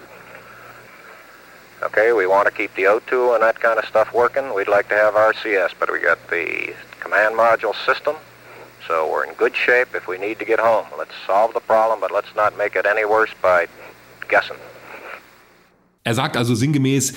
[1.82, 4.54] Okay, we want to keep the O2 and that kind of stuff working.
[4.54, 8.16] We'd like to have RCS, but we got the command module system,
[8.88, 10.86] so we're in good shape if we need to get home.
[10.98, 13.68] Let's solve the problem, but let's not make it any worse by
[14.30, 14.58] guessing.
[16.04, 17.14] Er sagt also sinngemäß,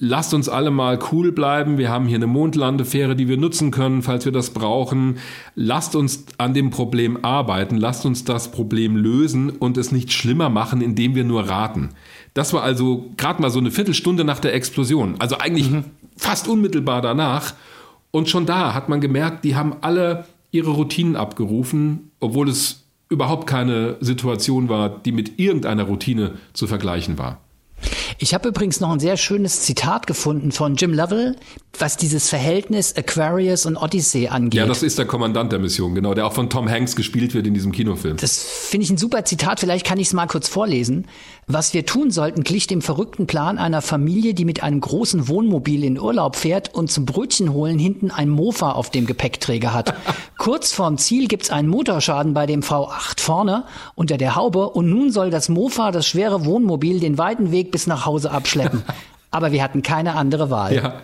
[0.00, 1.78] lasst uns alle mal cool bleiben.
[1.78, 5.18] Wir haben hier eine Mondlandefähre, die wir nutzen können, falls wir das brauchen.
[5.54, 7.76] Lasst uns an dem Problem arbeiten.
[7.76, 11.90] Lasst uns das Problem lösen und es nicht schlimmer machen, indem wir nur raten.
[12.34, 15.16] Das war also gerade mal so eine Viertelstunde nach der Explosion.
[15.18, 15.84] Also eigentlich mhm.
[16.16, 17.54] fast unmittelbar danach.
[18.10, 23.46] Und schon da hat man gemerkt, die haben alle ihre Routinen abgerufen, obwohl es überhaupt
[23.46, 27.40] keine Situation war, die mit irgendeiner Routine zu vergleichen war.
[28.18, 31.36] Ich habe übrigens noch ein sehr schönes Zitat gefunden von Jim Lovell,
[31.78, 34.58] was dieses Verhältnis Aquarius und Odyssey angeht.
[34.58, 37.46] Ja, das ist der Kommandant der Mission, genau, der auch von Tom Hanks gespielt wird
[37.46, 38.16] in diesem Kinofilm.
[38.18, 41.06] Das finde ich ein super Zitat, vielleicht kann ich es mal kurz vorlesen.
[41.52, 45.82] Was wir tun sollten, glich dem verrückten Plan einer Familie, die mit einem großen Wohnmobil
[45.82, 49.94] in Urlaub fährt und zum Brötchen holen hinten ein Mofa auf dem Gepäckträger hat.
[50.38, 53.64] Kurz vorm Ziel gibt's einen Motorschaden bei dem V8 vorne
[53.96, 57.88] unter der Haube und nun soll das Mofa, das schwere Wohnmobil, den weiten Weg bis
[57.88, 58.84] nach Hause abschleppen.
[59.32, 60.74] Aber wir hatten keine andere Wahl.
[60.76, 61.00] Ja.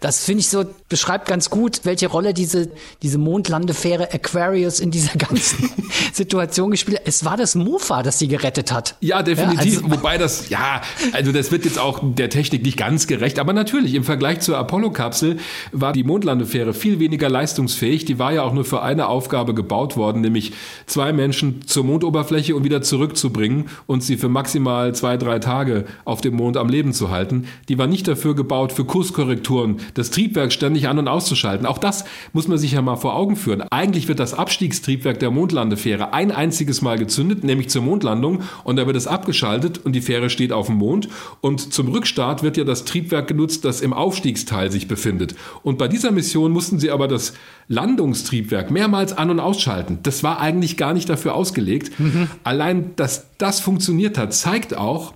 [0.00, 2.70] Das finde ich so, beschreibt ganz gut, welche Rolle diese,
[3.02, 5.70] diese Mondlandefähre Aquarius in dieser ganzen
[6.12, 7.08] Situation gespielt hat.
[7.08, 8.96] Es war das Mofa, das sie gerettet hat.
[9.00, 9.74] Ja, definitiv.
[9.74, 10.80] Ja, also, Wobei das, ja,
[11.12, 13.38] also das wird jetzt auch der Technik nicht ganz gerecht.
[13.38, 15.38] Aber natürlich, im Vergleich zur Apollo-Kapsel
[15.72, 18.04] war die Mondlandefähre viel weniger leistungsfähig.
[18.04, 20.52] Die war ja auch nur für eine Aufgabe gebaut worden, nämlich
[20.86, 26.20] zwei Menschen zur Mondoberfläche und wieder zurückzubringen und sie für maximal zwei, drei Tage auf
[26.20, 27.48] dem Mond am Leben zu halten.
[27.68, 31.66] Die war nicht dafür gebaut für Kurskorrekturen Temperaturen, das Triebwerk ständig an- und auszuschalten.
[31.66, 33.62] Auch das muss man sich ja mal vor Augen führen.
[33.70, 38.86] Eigentlich wird das Abstiegstriebwerk der Mondlandefähre ein einziges Mal gezündet, nämlich zur Mondlandung, und da
[38.86, 41.08] wird es abgeschaltet und die Fähre steht auf dem Mond.
[41.40, 45.34] Und zum Rückstart wird ja das Triebwerk genutzt, das im Aufstiegsteil sich befindet.
[45.62, 47.34] Und bei dieser Mission mussten sie aber das
[47.68, 49.98] Landungstriebwerk mehrmals an- und ausschalten.
[50.02, 51.98] Das war eigentlich gar nicht dafür ausgelegt.
[51.98, 52.28] Mhm.
[52.44, 55.14] Allein, dass das funktioniert hat, zeigt auch,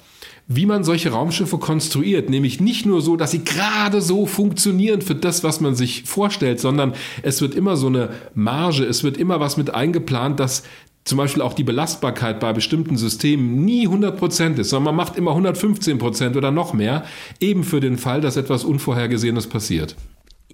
[0.53, 5.15] wie man solche Raumschiffe konstruiert, nämlich nicht nur so, dass sie gerade so funktionieren für
[5.15, 9.39] das, was man sich vorstellt, sondern es wird immer so eine Marge, es wird immer
[9.39, 10.65] was mit eingeplant, dass
[11.05, 15.37] zum Beispiel auch die Belastbarkeit bei bestimmten Systemen nie 100% ist, sondern man macht immer
[15.37, 17.05] 115% oder noch mehr,
[17.39, 19.95] eben für den Fall, dass etwas Unvorhergesehenes passiert.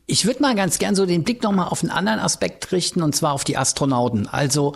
[0.06, 3.16] Ich würde mal ganz gern so den Blick nochmal auf einen anderen Aspekt richten, und
[3.16, 4.28] zwar auf die Astronauten.
[4.28, 4.74] Also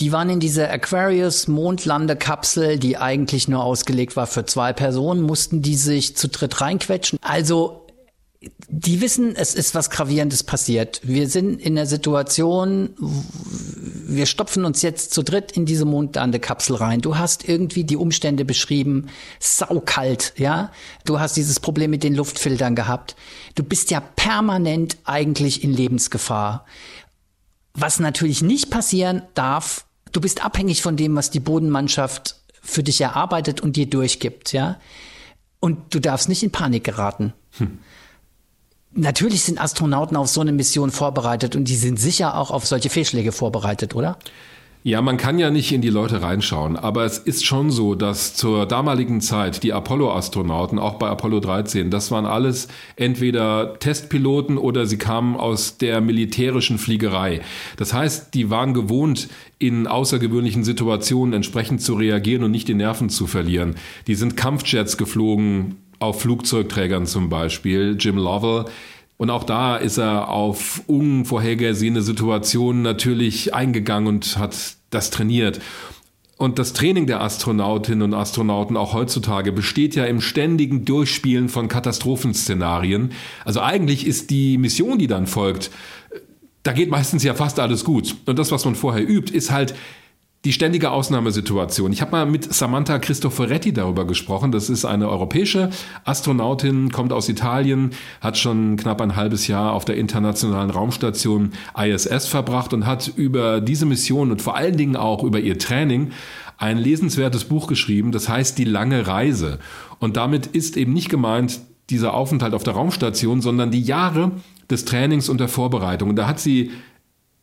[0.00, 5.62] die waren in dieser Aquarius Mondlandekapsel, die eigentlich nur ausgelegt war für zwei Personen, mussten
[5.62, 7.18] die sich zu dritt reinquetschen.
[7.22, 7.86] Also
[8.68, 11.00] die wissen, es ist was Gravierendes passiert.
[11.02, 17.00] Wir sind in der Situation, wir stopfen uns jetzt zu dritt in diese Mondlandekapsel rein.
[17.00, 19.08] Du hast irgendwie die Umstände beschrieben,
[19.40, 20.70] saukalt, ja.
[21.04, 23.16] Du hast dieses Problem mit den Luftfiltern gehabt.
[23.54, 26.66] Du bist ja permanent eigentlich in Lebensgefahr.
[27.74, 29.85] Was natürlich nicht passieren darf,
[30.16, 34.80] du bist abhängig von dem, was die Bodenmannschaft für dich erarbeitet und dir durchgibt, ja.
[35.60, 37.34] Und du darfst nicht in Panik geraten.
[37.58, 37.78] Hm.
[38.92, 42.88] Natürlich sind Astronauten auf so eine Mission vorbereitet und die sind sicher auch auf solche
[42.88, 44.18] Fehlschläge vorbereitet, oder?
[44.86, 48.34] Ja, man kann ja nicht in die Leute reinschauen, aber es ist schon so, dass
[48.34, 54.86] zur damaligen Zeit die Apollo-Astronauten, auch bei Apollo 13, das waren alles entweder Testpiloten oder
[54.86, 57.40] sie kamen aus der militärischen Fliegerei.
[57.76, 59.28] Das heißt, die waren gewohnt,
[59.58, 63.74] in außergewöhnlichen Situationen entsprechend zu reagieren und nicht die Nerven zu verlieren.
[64.06, 67.96] Die sind Kampfjets geflogen, auf Flugzeugträgern zum Beispiel.
[67.98, 68.66] Jim Lovell
[69.16, 75.60] und auch da ist er auf unvorhergesehene Situationen natürlich eingegangen und hat das trainiert.
[76.38, 81.68] Und das Training der Astronautinnen und Astronauten auch heutzutage besteht ja im ständigen Durchspielen von
[81.68, 83.12] Katastrophenszenarien.
[83.46, 85.70] Also eigentlich ist die Mission, die dann folgt,
[86.62, 88.16] da geht meistens ja fast alles gut.
[88.26, 89.74] Und das, was man vorher übt, ist halt
[90.44, 91.92] die ständige Ausnahmesituation.
[91.92, 94.52] Ich habe mal mit Samantha Cristoforetti darüber gesprochen.
[94.52, 95.70] Das ist eine europäische
[96.04, 102.28] Astronautin, kommt aus Italien, hat schon knapp ein halbes Jahr auf der internationalen Raumstation ISS
[102.28, 106.12] verbracht und hat über diese Mission und vor allen Dingen auch über ihr Training
[106.58, 109.58] ein lesenswertes Buch geschrieben, das heißt Die lange Reise.
[109.98, 111.60] Und damit ist eben nicht gemeint
[111.90, 114.32] dieser Aufenthalt auf der Raumstation, sondern die Jahre
[114.70, 116.10] des Trainings und der Vorbereitung.
[116.10, 116.70] Und da hat sie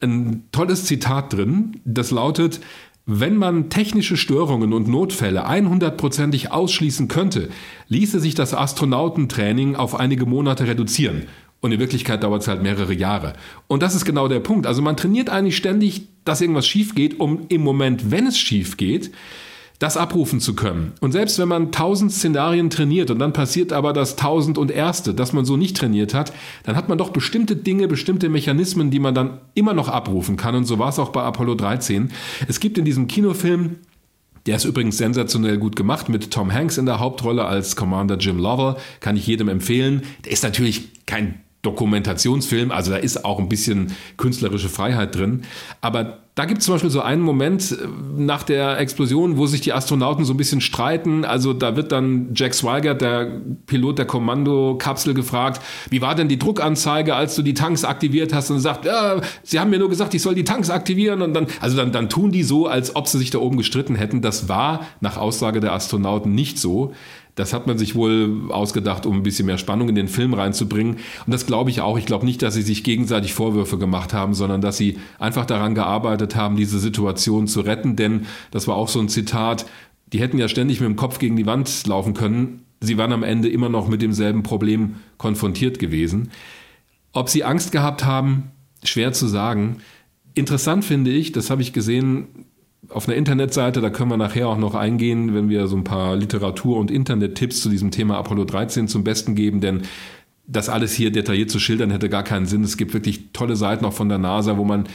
[0.04, 2.60] ein tolles Zitat drin, das lautet,
[3.06, 7.50] wenn man technische Störungen und Notfälle 100%ig ausschließen könnte,
[7.90, 11.24] ließe sich das Astronautentraining auf einige Monate reduzieren.
[11.60, 13.34] Und in Wirklichkeit dauert es halt mehrere Jahre.
[13.68, 14.68] Und das ist genau der Punkt.
[14.68, 18.78] Also man trainiert eigentlich ständig, dass irgendwas schief geht, um im Moment, wenn es schief
[18.78, 19.12] geht,
[19.84, 20.94] das abrufen zu können.
[21.02, 25.14] Und selbst wenn man tausend Szenarien trainiert und dann passiert aber das tausend und erste,
[25.14, 26.32] das man so nicht trainiert hat,
[26.64, 30.56] dann hat man doch bestimmte Dinge, bestimmte Mechanismen, die man dann immer noch abrufen kann.
[30.56, 32.14] Und so war es auch bei Apollo 13.
[32.48, 33.76] Es gibt in diesem Kinofilm
[34.46, 38.38] der ist übrigens sensationell gut gemacht mit Tom Hanks in der Hauptrolle als Commander Jim
[38.38, 38.76] Lovell.
[39.00, 40.02] Kann ich jedem empfehlen.
[40.26, 45.44] Der ist natürlich kein Dokumentationsfilm, also da ist auch ein bisschen künstlerische Freiheit drin.
[45.82, 47.88] Aber da gibt es zum Beispiel so einen Moment äh,
[48.18, 51.26] nach der Explosion, wo sich die Astronauten so ein bisschen streiten.
[51.26, 56.40] Also da wird dann Jack Swigert, der Pilot der Kommandokapsel, gefragt, wie war denn die
[56.40, 58.50] Druckanzeige, als du die Tanks aktiviert hast?
[58.50, 61.22] Und sagt, ja, sie haben mir nur gesagt, ich soll die Tanks aktivieren.
[61.22, 63.96] Und dann, also dann, dann tun die so, als ob sie sich da oben gestritten
[63.96, 64.22] hätten.
[64.22, 66.94] Das war nach Aussage der Astronauten nicht so.
[67.36, 70.98] Das hat man sich wohl ausgedacht, um ein bisschen mehr Spannung in den Film reinzubringen.
[71.26, 71.98] Und das glaube ich auch.
[71.98, 75.74] Ich glaube nicht, dass sie sich gegenseitig Vorwürfe gemacht haben, sondern dass sie einfach daran
[75.74, 77.96] gearbeitet haben, diese Situation zu retten.
[77.96, 79.66] Denn das war auch so ein Zitat,
[80.08, 82.66] die hätten ja ständig mit dem Kopf gegen die Wand laufen können.
[82.82, 86.30] Sie waren am Ende immer noch mit demselben Problem konfrontiert gewesen.
[87.14, 88.52] Ob sie Angst gehabt haben,
[88.84, 89.78] schwer zu sagen.
[90.36, 92.28] Interessant finde ich, das habe ich gesehen,
[92.90, 96.16] auf einer Internetseite, da können wir nachher auch noch eingehen, wenn wir so ein paar
[96.16, 99.84] Literatur- und Internet-Tipps zu diesem Thema Apollo 13 zum Besten geben, denn
[100.46, 102.64] das alles hier detailliert zu schildern hätte gar keinen Sinn.
[102.64, 104.86] Es gibt wirklich tolle Seiten auch von der NASA, wo man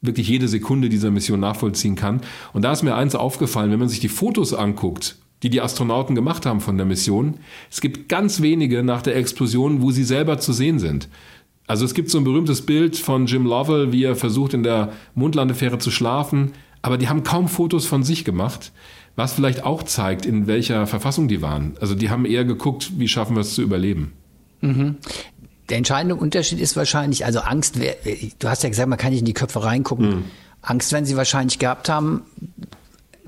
[0.00, 2.20] wirklich jede Sekunde dieser Mission nachvollziehen kann.
[2.52, 6.14] Und da ist mir eins aufgefallen, wenn man sich die Fotos anguckt, die die Astronauten
[6.14, 7.34] gemacht haben von der Mission,
[7.70, 11.08] es gibt ganz wenige nach der Explosion, wo sie selber zu sehen sind.
[11.66, 14.92] Also es gibt so ein berühmtes Bild von Jim Lovell, wie er versucht in der
[15.14, 16.52] Mondlandefähre zu schlafen
[16.86, 18.70] aber die haben kaum Fotos von sich gemacht,
[19.16, 21.76] was vielleicht auch zeigt, in welcher Verfassung die waren.
[21.80, 24.12] Also die haben eher geguckt, wie schaffen wir es zu überleben.
[24.60, 24.98] Mhm.
[25.68, 29.26] Der entscheidende Unterschied ist wahrscheinlich, also Angst, du hast ja gesagt, man kann nicht in
[29.26, 30.08] die Köpfe reingucken.
[30.08, 30.24] Mhm.
[30.62, 32.22] Angst werden sie wahrscheinlich gehabt haben.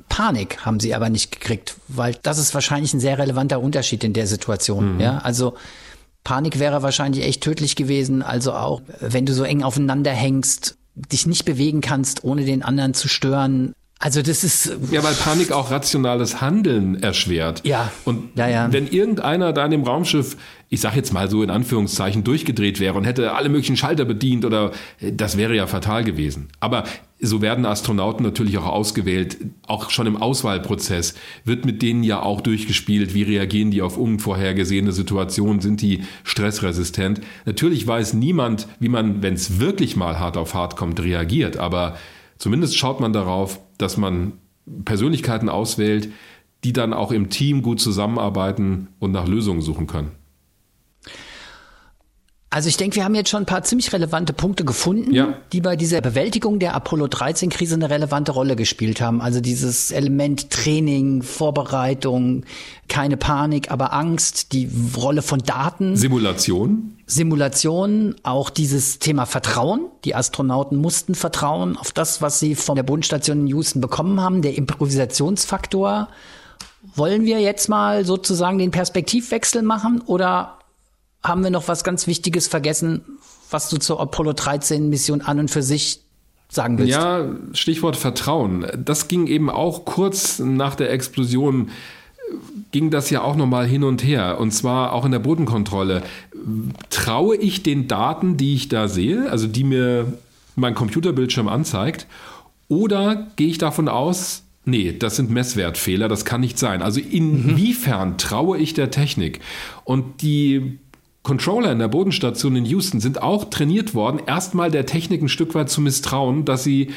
[0.09, 4.13] Panik haben sie aber nicht gekriegt, weil das ist wahrscheinlich ein sehr relevanter Unterschied in
[4.13, 4.95] der Situation.
[4.95, 5.01] Mhm.
[5.01, 5.55] Ja, also
[6.23, 8.23] Panik wäre wahrscheinlich echt tödlich gewesen.
[8.23, 10.79] Also auch, wenn du so eng aufeinander hängst,
[11.13, 13.75] dich nicht bewegen kannst, ohne den anderen zu stören.
[14.01, 17.63] Also das ist ja, weil Panik auch rationales Handeln erschwert.
[17.65, 17.91] Ja.
[18.05, 18.73] Und ja, ja.
[18.73, 20.37] wenn irgendeiner da in dem Raumschiff,
[20.69, 24.45] ich sag jetzt mal so in Anführungszeichen, durchgedreht wäre und hätte alle möglichen Schalter bedient
[24.45, 26.49] oder das wäre ja fatal gewesen.
[26.61, 26.85] Aber
[27.21, 29.39] so werden Astronauten natürlich auch ausgewählt.
[29.67, 31.15] Auch schon im Auswahlprozess
[31.45, 33.15] wird mit denen ja auch durchgespielt.
[33.15, 35.61] Wie reagieren die auf unvorhergesehene Situationen?
[35.61, 37.21] Sind die stressresistent?
[37.45, 41.57] Natürlich weiß niemand, wie man, wenn es wirklich mal hart auf hart kommt, reagiert.
[41.57, 41.97] Aber
[42.39, 44.35] Zumindest schaut man darauf, dass man
[44.85, 46.11] Persönlichkeiten auswählt,
[46.65, 50.13] die dann auch im Team gut zusammenarbeiten und nach Lösungen suchen können.
[52.51, 55.35] Also ich denke, wir haben jetzt schon ein paar ziemlich relevante Punkte gefunden, ja.
[55.53, 59.21] die bei dieser Bewältigung der Apollo 13 Krise eine relevante Rolle gespielt haben.
[59.21, 62.45] Also dieses Element Training, Vorbereitung,
[62.89, 65.95] keine Panik, aber Angst, die Rolle von Daten.
[65.97, 66.97] Simulation.
[67.05, 69.83] Simulation, auch dieses Thema Vertrauen.
[70.05, 74.41] Die Astronauten mussten vertrauen auf das, was sie von der Bodenstation in Houston bekommen haben,
[74.41, 76.09] der Improvisationsfaktor.
[76.95, 80.58] Wollen wir jetzt mal sozusagen den Perspektivwechsel machen oder
[81.29, 83.03] haben wir noch was ganz Wichtiges vergessen,
[83.51, 86.01] was du zur Apollo 13 Mission an und für sich
[86.49, 86.93] sagen willst?
[86.93, 88.67] Ja, Stichwort Vertrauen.
[88.85, 91.71] Das ging eben auch kurz nach der Explosion
[92.73, 94.39] ging das ja auch nochmal hin und her.
[94.39, 96.03] Und zwar auch in der Bodenkontrolle.
[96.91, 100.13] Traue ich den Daten, die ich da sehe, also die mir
[100.57, 102.07] mein Computerbildschirm anzeigt,
[102.69, 106.83] oder gehe ich davon aus, nee, das sind Messwertfehler, das kann nicht sein.
[106.83, 108.19] Also inwiefern mhm.
[108.19, 109.41] traue ich der Technik?
[109.85, 110.79] Und die
[111.23, 115.55] Controller in der Bodenstation in Houston sind auch trainiert worden, erstmal der Technik ein Stück
[115.55, 116.93] weit zu misstrauen, dass sie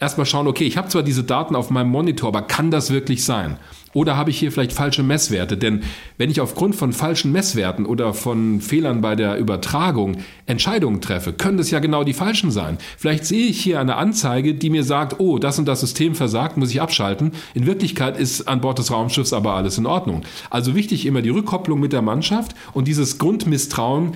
[0.00, 3.24] erstmal schauen, okay, ich habe zwar diese Daten auf meinem Monitor, aber kann das wirklich
[3.24, 3.58] sein?
[3.94, 5.56] Oder habe ich hier vielleicht falsche Messwerte?
[5.56, 5.84] Denn
[6.18, 10.16] wenn ich aufgrund von falschen Messwerten oder von Fehlern bei der Übertragung
[10.46, 12.78] Entscheidungen treffe, können das ja genau die falschen sein.
[12.98, 16.56] Vielleicht sehe ich hier eine Anzeige, die mir sagt, oh, das und das System versagt,
[16.56, 17.32] muss ich abschalten.
[17.54, 20.22] In Wirklichkeit ist an Bord des Raumschiffs aber alles in Ordnung.
[20.50, 24.14] Also wichtig immer die Rückkopplung mit der Mannschaft und dieses Grundmisstrauen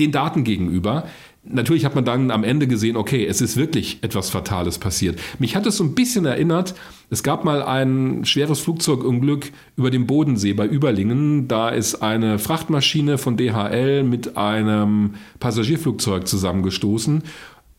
[0.00, 1.04] den Daten gegenüber
[1.48, 5.18] natürlich hat man dann am Ende gesehen, okay, es ist wirklich etwas Fatales passiert.
[5.38, 6.74] Mich hat es so ein bisschen erinnert,
[7.08, 11.46] es gab mal ein schweres Flugzeugunglück über dem Bodensee bei Überlingen.
[11.46, 17.22] Da ist eine Frachtmaschine von DHL mit einem Passagierflugzeug zusammengestoßen.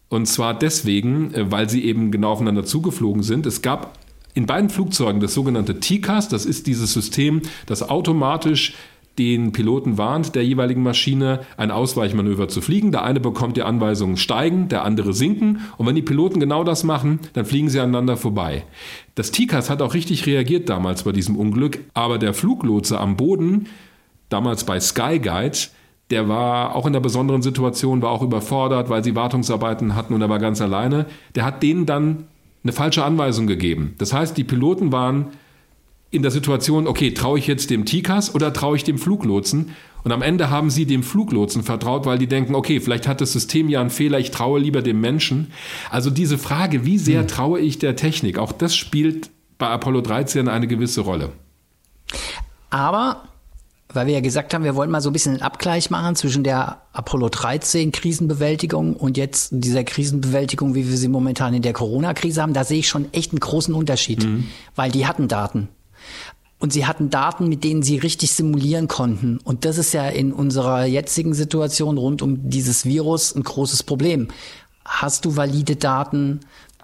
[0.09, 3.45] Und zwar deswegen, äh, weil sie eben genau aufeinander zugeflogen sind.
[3.45, 3.97] Es gab
[4.33, 8.75] in beiden Flugzeugen das sogenannte TCAS, das ist dieses System, das automatisch
[9.17, 12.91] den Piloten warnt, der jeweiligen Maschine ein Ausweichmanöver zu fliegen.
[12.91, 15.61] Der eine bekommt die Anweisung steigen, der andere sinken.
[15.77, 18.63] Und wenn die Piloten genau das machen, dann fliegen sie aneinander vorbei.
[19.15, 23.67] Das TICAS hat auch richtig reagiert damals bei diesem Unglück, aber der Fluglotse am Boden,
[24.29, 25.57] damals bei Skyguide,
[26.09, 30.21] der war auch in der besonderen Situation, war auch überfordert, weil sie Wartungsarbeiten hatten und
[30.21, 31.05] er war ganz alleine.
[31.35, 32.25] Der hat denen dann
[32.63, 33.95] eine falsche Anweisung gegeben.
[33.97, 35.27] Das heißt, die Piloten waren
[36.09, 39.71] in der Situation, okay, traue ich jetzt dem TICAS oder traue ich dem Fluglotsen?
[40.03, 43.33] Und am Ende haben sie dem Fluglotsen vertraut, weil die denken, okay, vielleicht hat das
[43.33, 45.51] System ja einen Fehler, ich traue lieber dem Menschen.
[45.89, 47.27] Also diese Frage, wie sehr hm.
[47.27, 51.31] traue ich der Technik, auch das spielt bei Apollo 13 eine gewisse Rolle.
[52.69, 53.23] Aber
[53.93, 56.43] weil wir ja gesagt haben, wir wollen mal so ein bisschen einen Abgleich machen zwischen
[56.43, 62.41] der Apollo 13 Krisenbewältigung und jetzt dieser Krisenbewältigung, wie wir sie momentan in der Corona-Krise
[62.41, 64.47] haben, da sehe ich schon echt einen großen Unterschied, mhm.
[64.75, 65.69] weil die hatten Daten.
[66.59, 69.39] Und sie hatten Daten, mit denen sie richtig simulieren konnten.
[69.43, 74.29] Und das ist ja in unserer jetzigen Situation rund um dieses Virus ein großes Problem.
[74.83, 76.39] Hast du valide Daten?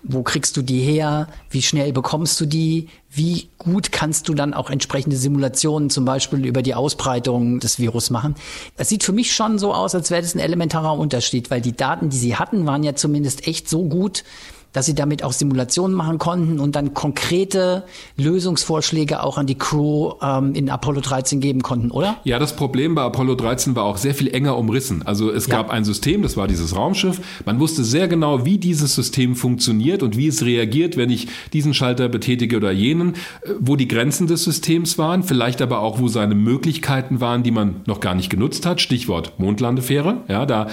[0.05, 1.27] Wo kriegst du die her?
[1.49, 2.89] Wie schnell bekommst du die?
[3.09, 8.09] Wie gut kannst du dann auch entsprechende Simulationen zum Beispiel über die Ausbreitung des Virus
[8.09, 8.35] machen?
[8.75, 11.75] Das sieht für mich schon so aus, als wäre das ein elementarer Unterschied, weil die
[11.75, 14.25] Daten, die sie hatten, waren ja zumindest echt so gut,
[14.73, 17.83] dass sie damit auch Simulationen machen konnten und dann konkrete
[18.17, 22.17] Lösungsvorschläge auch an die Crew ähm, in Apollo 13 geben konnten, oder?
[22.23, 25.03] Ja, das Problem bei Apollo 13 war auch sehr viel enger umrissen.
[25.05, 25.57] Also es ja.
[25.57, 27.21] gab ein System, das war dieses Raumschiff.
[27.45, 31.73] Man wusste sehr genau, wie dieses System funktioniert und wie es reagiert, wenn ich diesen
[31.73, 36.07] Schalter betätige oder jenen, äh, wo die Grenzen des Systems waren, vielleicht aber auch, wo
[36.07, 38.81] seine Möglichkeiten waren, die man noch gar nicht genutzt hat.
[38.81, 40.17] Stichwort Mondlandefähre.
[40.27, 40.67] Ja, da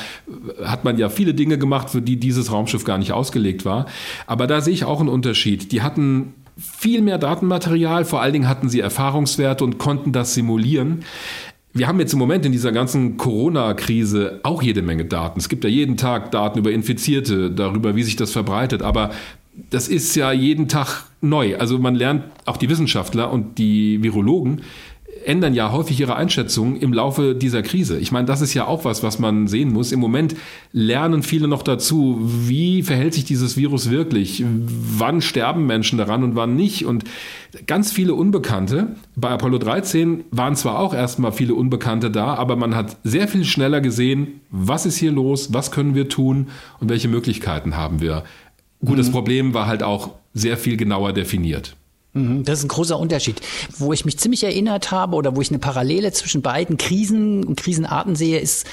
[0.64, 3.86] hat man ja viele Dinge gemacht, für die dieses Raumschiff gar nicht ausgelegt war.
[4.26, 5.72] Aber da sehe ich auch einen Unterschied.
[5.72, 11.04] Die hatten viel mehr Datenmaterial, vor allen Dingen hatten sie Erfahrungswerte und konnten das simulieren.
[11.72, 15.38] Wir haben jetzt im Moment in dieser ganzen Corona-Krise auch jede Menge Daten.
[15.38, 18.82] Es gibt ja jeden Tag Daten über Infizierte, darüber, wie sich das verbreitet.
[18.82, 19.10] Aber
[19.70, 21.56] das ist ja jeden Tag neu.
[21.58, 24.62] Also man lernt, auch die Wissenschaftler und die Virologen
[25.24, 27.98] ändern ja häufig ihre Einschätzungen im Laufe dieser Krise.
[27.98, 29.92] Ich meine, das ist ja auch was, was man sehen muss.
[29.92, 30.36] Im Moment
[30.72, 34.44] lernen viele noch dazu, wie verhält sich dieses Virus wirklich?
[34.46, 36.86] Wann sterben Menschen daran und wann nicht?
[36.86, 37.04] Und
[37.66, 38.96] ganz viele Unbekannte.
[39.16, 43.44] Bei Apollo 13 waren zwar auch erstmal viele Unbekannte da, aber man hat sehr viel
[43.44, 46.48] schneller gesehen, was ist hier los, was können wir tun
[46.80, 48.24] und welche Möglichkeiten haben wir.
[48.80, 48.98] Gut, mhm.
[48.98, 51.76] das Problem war halt auch sehr viel genauer definiert.
[52.12, 53.40] Mhm, das ist ein großer Unterschied.
[53.76, 57.56] Wo ich mich ziemlich erinnert habe oder wo ich eine Parallele zwischen beiden Krisen und
[57.56, 58.66] Krisenarten sehe, ist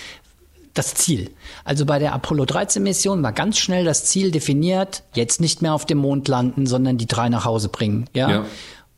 [0.73, 1.31] das Ziel.
[1.63, 5.73] Also bei der Apollo 13 Mission war ganz schnell das Ziel definiert, jetzt nicht mehr
[5.73, 8.05] auf dem Mond landen, sondern die drei nach Hause bringen.
[8.13, 8.29] Ja.
[8.29, 8.45] ja.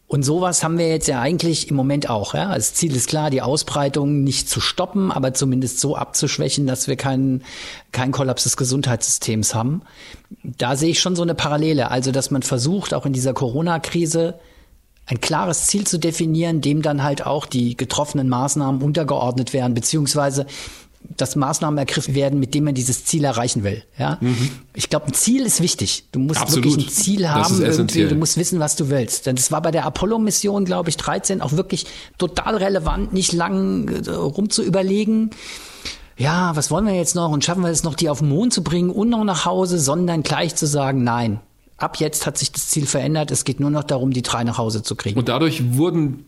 [0.10, 2.34] Und sowas haben wir jetzt ja eigentlich im Moment auch.
[2.34, 2.56] Ja?
[2.56, 6.96] Das Ziel ist klar, die Ausbreitung nicht zu stoppen, aber zumindest so abzuschwächen, dass wir
[6.96, 7.44] keinen
[7.92, 9.84] kein Kollaps des Gesundheitssystems haben.
[10.42, 11.92] Da sehe ich schon so eine Parallele.
[11.92, 14.40] Also, dass man versucht, auch in dieser Corona-Krise
[15.06, 20.48] ein klares Ziel zu definieren, dem dann halt auch die getroffenen Maßnahmen untergeordnet werden, beziehungsweise
[21.02, 23.84] dass Maßnahmen ergriffen werden, mit denen man dieses Ziel erreichen will.
[23.98, 24.18] Ja?
[24.22, 24.50] Mhm.
[24.74, 26.06] Ich glaube, ein Ziel ist wichtig.
[26.12, 26.66] Du musst Absolut.
[26.66, 28.06] wirklich ein Ziel haben, irgendwie.
[28.06, 29.26] du musst wissen, was du willst.
[29.26, 31.86] Denn das war bei der Apollo-Mission, glaube ich, 13 auch wirklich
[32.18, 35.32] total relevant, nicht lang äh, rum zu überlegen.
[36.18, 38.54] Ja, was wollen wir jetzt noch und schaffen wir es noch, die auf den Mond
[38.54, 41.40] zu bringen und noch nach Hause, sondern gleich zu sagen, nein,
[41.78, 43.32] ab jetzt hat sich das Ziel verändert.
[43.32, 45.18] Es geht nur noch darum, die drei nach Hause zu kriegen.
[45.18, 46.26] Und dadurch wurden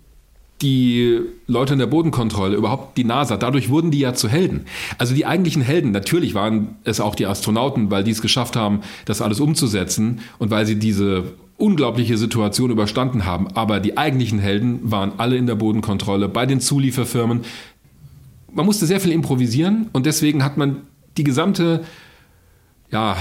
[0.61, 4.65] die Leute in der Bodenkontrolle, überhaupt die NASA, dadurch wurden die ja zu Helden.
[4.97, 8.81] Also die eigentlichen Helden, natürlich waren es auch die Astronauten, weil die es geschafft haben,
[9.05, 11.23] das alles umzusetzen und weil sie diese
[11.57, 13.47] unglaubliche Situation überstanden haben.
[13.53, 17.41] Aber die eigentlichen Helden waren alle in der Bodenkontrolle, bei den Zulieferfirmen.
[18.53, 20.77] Man musste sehr viel improvisieren und deswegen hat man
[21.17, 21.83] die gesamte
[22.91, 23.15] ja,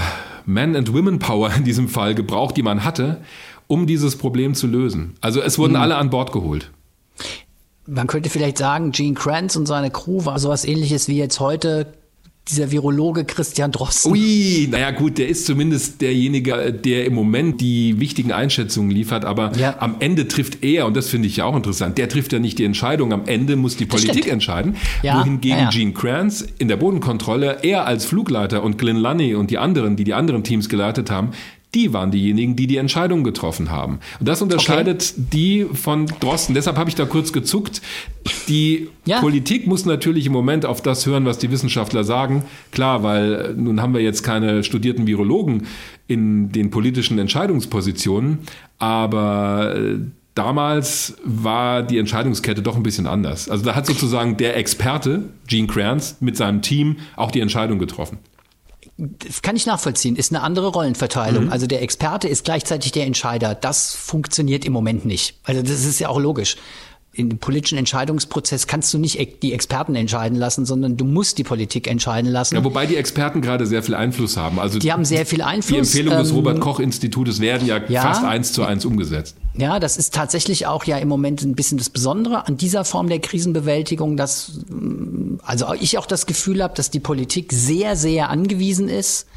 [0.45, 3.21] Man- and Women-Power in diesem Fall gebraucht, die man hatte,
[3.67, 5.13] um dieses Problem zu lösen.
[5.21, 5.81] Also es wurden mhm.
[5.81, 6.71] alle an Bord geholt.
[7.87, 11.93] Man könnte vielleicht sagen, Gene Kranz und seine Crew war sowas ähnliches wie jetzt heute
[12.47, 14.11] dieser Virologe Christian Drosten.
[14.11, 19.55] Ui, naja gut, der ist zumindest derjenige, der im Moment die wichtigen Einschätzungen liefert, aber
[19.57, 19.75] ja.
[19.79, 22.57] am Ende trifft er, und das finde ich ja auch interessant, der trifft ja nicht
[22.57, 25.19] die Entscheidung, am Ende muss die Politik entscheiden, ja.
[25.19, 29.59] wohingegen ja, Gene Kranz in der Bodenkontrolle, er als Flugleiter und Glenn Lunny und die
[29.59, 31.31] anderen, die die anderen Teams geleitet haben,
[31.73, 33.99] die waren diejenigen, die die Entscheidung getroffen haben.
[34.19, 35.27] Und das unterscheidet okay.
[35.31, 36.53] die von Drosten.
[36.53, 37.81] Deshalb habe ich da kurz gezuckt.
[38.49, 39.21] Die ja.
[39.21, 42.43] Politik muss natürlich im Moment auf das hören, was die Wissenschaftler sagen.
[42.71, 45.67] Klar, weil äh, nun haben wir jetzt keine studierten Virologen
[46.07, 48.39] in den politischen Entscheidungspositionen,
[48.77, 49.99] aber äh,
[50.35, 53.47] damals war die Entscheidungskette doch ein bisschen anders.
[53.47, 58.19] Also da hat sozusagen der Experte, Gene Kranz, mit seinem Team auch die Entscheidung getroffen
[59.01, 61.45] das kann ich nachvollziehen, ist eine andere Rollenverteilung.
[61.45, 61.51] Mhm.
[61.51, 63.55] Also der Experte ist gleichzeitig der Entscheider.
[63.55, 65.39] Das funktioniert im Moment nicht.
[65.43, 66.57] Also das ist ja auch logisch
[67.13, 71.43] in dem politischen Entscheidungsprozess kannst du nicht die Experten entscheiden lassen, sondern du musst die
[71.43, 72.55] Politik entscheiden lassen.
[72.55, 74.59] Ja, wobei die Experten gerade sehr viel Einfluss haben.
[74.59, 75.91] Also die haben sehr viel Einfluss.
[75.91, 79.35] Die Empfehlungen des ähm, Robert Koch Institutes werden ja, ja, fast eins zu eins umgesetzt.
[79.57, 83.09] Ja, das ist tatsächlich auch ja im Moment ein bisschen das Besondere an dieser Form
[83.09, 84.61] der Krisenbewältigung, dass
[85.43, 89.27] also ich auch das Gefühl habe, dass die Politik sehr, sehr angewiesen ist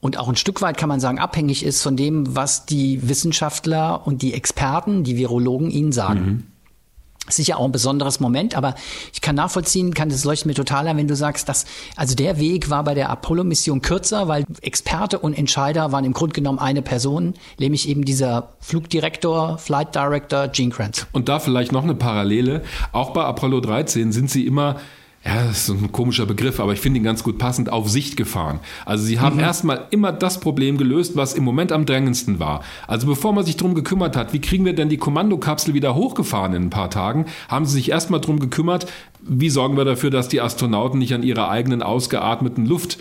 [0.00, 4.04] und auch ein Stück weit kann man sagen abhängig ist von dem, was die Wissenschaftler
[4.04, 6.20] und die Experten, die Virologen ihnen sagen.
[6.20, 6.49] Mhm
[7.32, 8.74] sicher auch ein besonderes Moment, aber
[9.12, 11.64] ich kann nachvollziehen, kann das leuchtet mir total an, wenn du sagst, dass
[11.96, 16.34] also der Weg war bei der Apollo-Mission kürzer, weil Experte und Entscheider waren im Grunde
[16.34, 21.06] genommen eine Person, nämlich eben dieser Flugdirektor, Flight Director Gene Kranz.
[21.12, 22.62] Und da vielleicht noch eine Parallele.
[22.92, 24.76] Auch bei Apollo 13 sind sie immer
[25.24, 28.16] ja, das ist ein komischer Begriff, aber ich finde ihn ganz gut passend, auf Sicht
[28.16, 28.58] gefahren.
[28.86, 29.42] Also sie haben mhm.
[29.42, 32.62] erstmal immer das Problem gelöst, was im Moment am drängendsten war.
[32.86, 36.54] Also bevor man sich drum gekümmert hat, wie kriegen wir denn die Kommandokapsel wieder hochgefahren
[36.54, 38.90] in ein paar Tagen, haben sie sich erstmal drum gekümmert,
[39.20, 42.98] wie sorgen wir dafür, dass die Astronauten nicht an ihrer eigenen ausgeatmeten Luft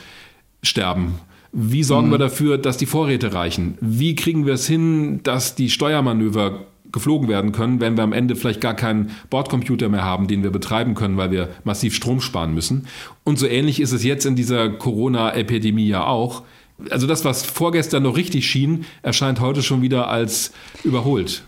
[0.61, 1.15] sterben.
[1.53, 2.11] Wie sorgen mhm.
[2.11, 3.77] wir dafür, dass die Vorräte reichen?
[3.79, 8.35] Wie kriegen wir es hin, dass die Steuermanöver geflogen werden können, wenn wir am Ende
[8.35, 12.53] vielleicht gar keinen Bordcomputer mehr haben, den wir betreiben können, weil wir massiv Strom sparen
[12.53, 12.87] müssen.
[13.23, 16.43] Und so ähnlich ist es jetzt in dieser Corona-Epidemie ja auch.
[16.89, 21.43] Also das, was vorgestern noch richtig schien, erscheint heute schon wieder als überholt.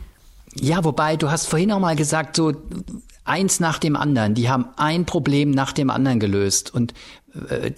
[0.56, 2.54] Ja, wobei du hast vorhin auch mal gesagt, so
[3.24, 4.34] eins nach dem anderen.
[4.34, 6.74] Die haben ein Problem nach dem anderen gelöst.
[6.74, 6.94] Und
[7.50, 7.72] äh,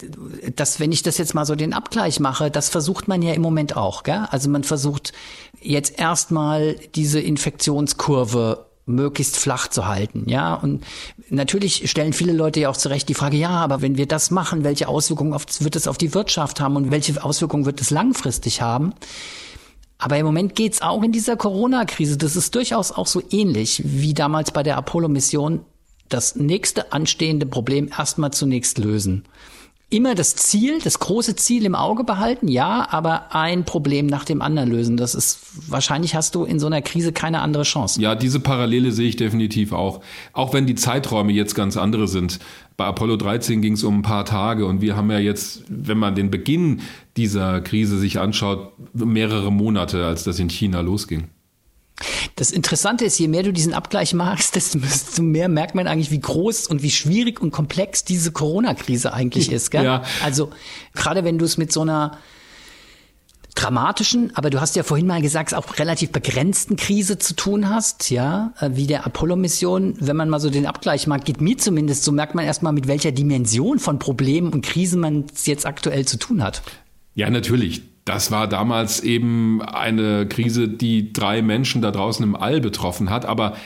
[0.54, 3.42] das, wenn ich das jetzt mal so den Abgleich mache, das versucht man ja im
[3.42, 4.02] Moment auch.
[4.02, 4.26] Gell?
[4.30, 5.12] Also man versucht
[5.60, 10.54] jetzt erstmal diese Infektionskurve möglichst flach zu halten, ja.
[10.54, 10.84] Und
[11.30, 14.62] natürlich stellen viele Leute ja auch zurecht die Frage, ja, aber wenn wir das machen,
[14.62, 18.92] welche Auswirkungen wird es auf die Wirtschaft haben und welche Auswirkungen wird es langfristig haben?
[19.98, 22.16] Aber im Moment geht's auch in dieser Corona-Krise.
[22.16, 25.60] Das ist durchaus auch so ähnlich wie damals bei der Apollo-Mission.
[26.08, 29.24] Das nächste anstehende Problem erstmal zunächst lösen
[29.94, 34.42] immer das Ziel, das große Ziel im Auge behalten, ja, aber ein Problem nach dem
[34.42, 34.96] anderen lösen.
[34.96, 35.38] Das ist,
[35.68, 38.00] wahrscheinlich hast du in so einer Krise keine andere Chance.
[38.00, 40.00] Ja, diese Parallele sehe ich definitiv auch.
[40.32, 42.40] Auch wenn die Zeiträume jetzt ganz andere sind.
[42.76, 45.98] Bei Apollo 13 ging es um ein paar Tage und wir haben ja jetzt, wenn
[45.98, 46.80] man den Beginn
[47.16, 51.28] dieser Krise sich anschaut, mehrere Monate, als das in China losging.
[52.36, 56.20] Das Interessante ist, je mehr du diesen Abgleich machst, desto mehr merkt man eigentlich, wie
[56.20, 59.70] groß und wie schwierig und komplex diese Corona-Krise eigentlich ist.
[59.70, 59.84] Gell?
[59.84, 60.02] Ja.
[60.22, 60.50] Also
[60.94, 62.18] gerade wenn du es mit so einer
[63.54, 68.10] dramatischen, aber du hast ja vorhin mal gesagt, auch relativ begrenzten Krise zu tun hast,
[68.10, 69.96] ja, äh, wie der Apollo-Mission.
[70.00, 72.88] Wenn man mal so den Abgleich macht, geht mir zumindest, so merkt man erstmal, mit
[72.88, 76.62] welcher Dimension von Problemen und Krisen man es jetzt aktuell zu tun hat.
[77.14, 82.60] Ja, natürlich das war damals eben eine Krise, die drei Menschen da draußen im All
[82.60, 83.24] betroffen hat.
[83.24, 83.56] Aber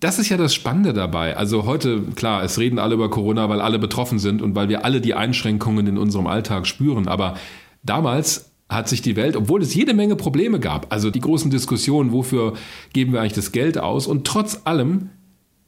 [0.00, 1.36] das ist ja das Spannende dabei.
[1.36, 4.84] Also heute, klar, es reden alle über Corona, weil alle betroffen sind und weil wir
[4.84, 7.06] alle die Einschränkungen in unserem Alltag spüren.
[7.06, 7.36] Aber
[7.84, 12.10] damals hat sich die Welt, obwohl es jede Menge Probleme gab, also die großen Diskussionen,
[12.10, 12.54] wofür
[12.92, 15.10] geben wir eigentlich das Geld aus, und trotz allem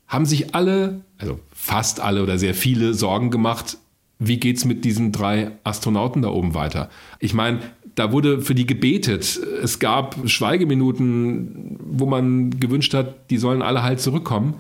[0.09, 3.79] haben sich alle, also fast alle oder sehr viele Sorgen gemacht,
[4.19, 6.91] wie geht's mit diesen drei Astronauten da oben weiter?
[7.21, 7.61] Ich meine,
[7.95, 9.41] da wurde für die gebetet.
[9.63, 14.55] Es gab Schweigeminuten, wo man gewünscht hat, die sollen alle halt zurückkommen.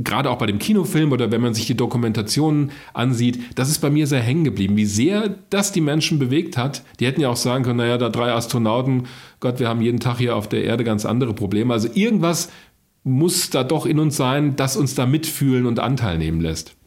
[0.00, 3.90] Gerade auch bei dem Kinofilm oder wenn man sich die Dokumentationen ansieht, das ist bei
[3.90, 6.84] mir sehr hängen geblieben, wie sehr das die Menschen bewegt hat.
[7.00, 9.08] Die hätten ja auch sagen können, naja, da drei Astronauten,
[9.40, 11.72] Gott, wir haben jeden Tag hier auf der Erde ganz andere Probleme.
[11.74, 12.48] Also irgendwas
[13.02, 16.77] muss da doch in uns sein, das uns da mitfühlen und Anteil nehmen lässt.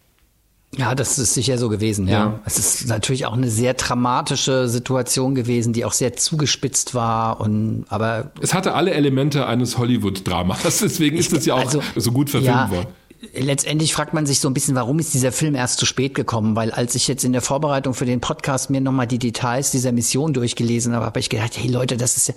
[0.77, 2.19] Ja, das ist sicher so gewesen, ja.
[2.19, 2.39] Ja.
[2.45, 7.85] Es ist natürlich auch eine sehr dramatische Situation gewesen, die auch sehr zugespitzt war und
[7.89, 12.29] aber Es hatte alle Elemente eines Hollywood-Dramas, deswegen ist es ja auch also, so gut
[12.29, 12.87] verfilmt ja, worden.
[13.33, 16.55] Letztendlich fragt man sich so ein bisschen, warum ist dieser Film erst zu spät gekommen?
[16.55, 19.91] Weil als ich jetzt in der Vorbereitung für den Podcast mir nochmal die Details dieser
[19.91, 22.33] Mission durchgelesen habe, habe ich gedacht, hey Leute, das ist ja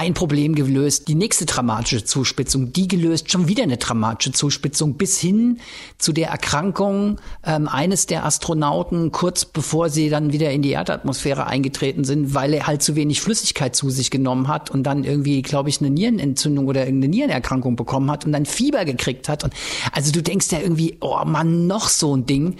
[0.00, 5.20] ein Problem gelöst, die nächste dramatische Zuspitzung, die gelöst, schon wieder eine dramatische Zuspitzung, bis
[5.20, 5.60] hin
[5.98, 11.46] zu der Erkrankung ähm, eines der Astronauten, kurz bevor sie dann wieder in die Erdatmosphäre
[11.46, 15.42] eingetreten sind, weil er halt zu wenig Flüssigkeit zu sich genommen hat und dann irgendwie,
[15.42, 19.44] glaube ich, eine Nierenentzündung oder irgendeine Nierenerkrankung bekommen hat und dann Fieber gekriegt hat.
[19.44, 19.52] Und
[19.92, 22.56] also du denkst ja irgendwie, oh Mann, noch so ein Ding.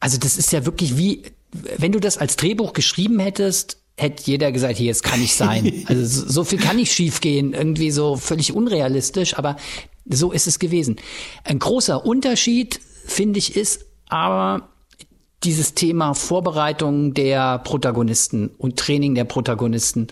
[0.00, 4.52] Also das ist ja wirklich wie, wenn du das als Drehbuch geschrieben hättest, hätte jeder
[4.52, 5.84] gesagt, hier, es kann nicht sein.
[5.86, 9.56] Also so so viel kann nicht schiefgehen, irgendwie so völlig unrealistisch, aber
[10.06, 10.96] so ist es gewesen.
[11.44, 14.68] Ein großer Unterschied, finde ich, ist aber
[15.44, 20.08] dieses Thema Vorbereitung der Protagonisten und Training der Protagonisten.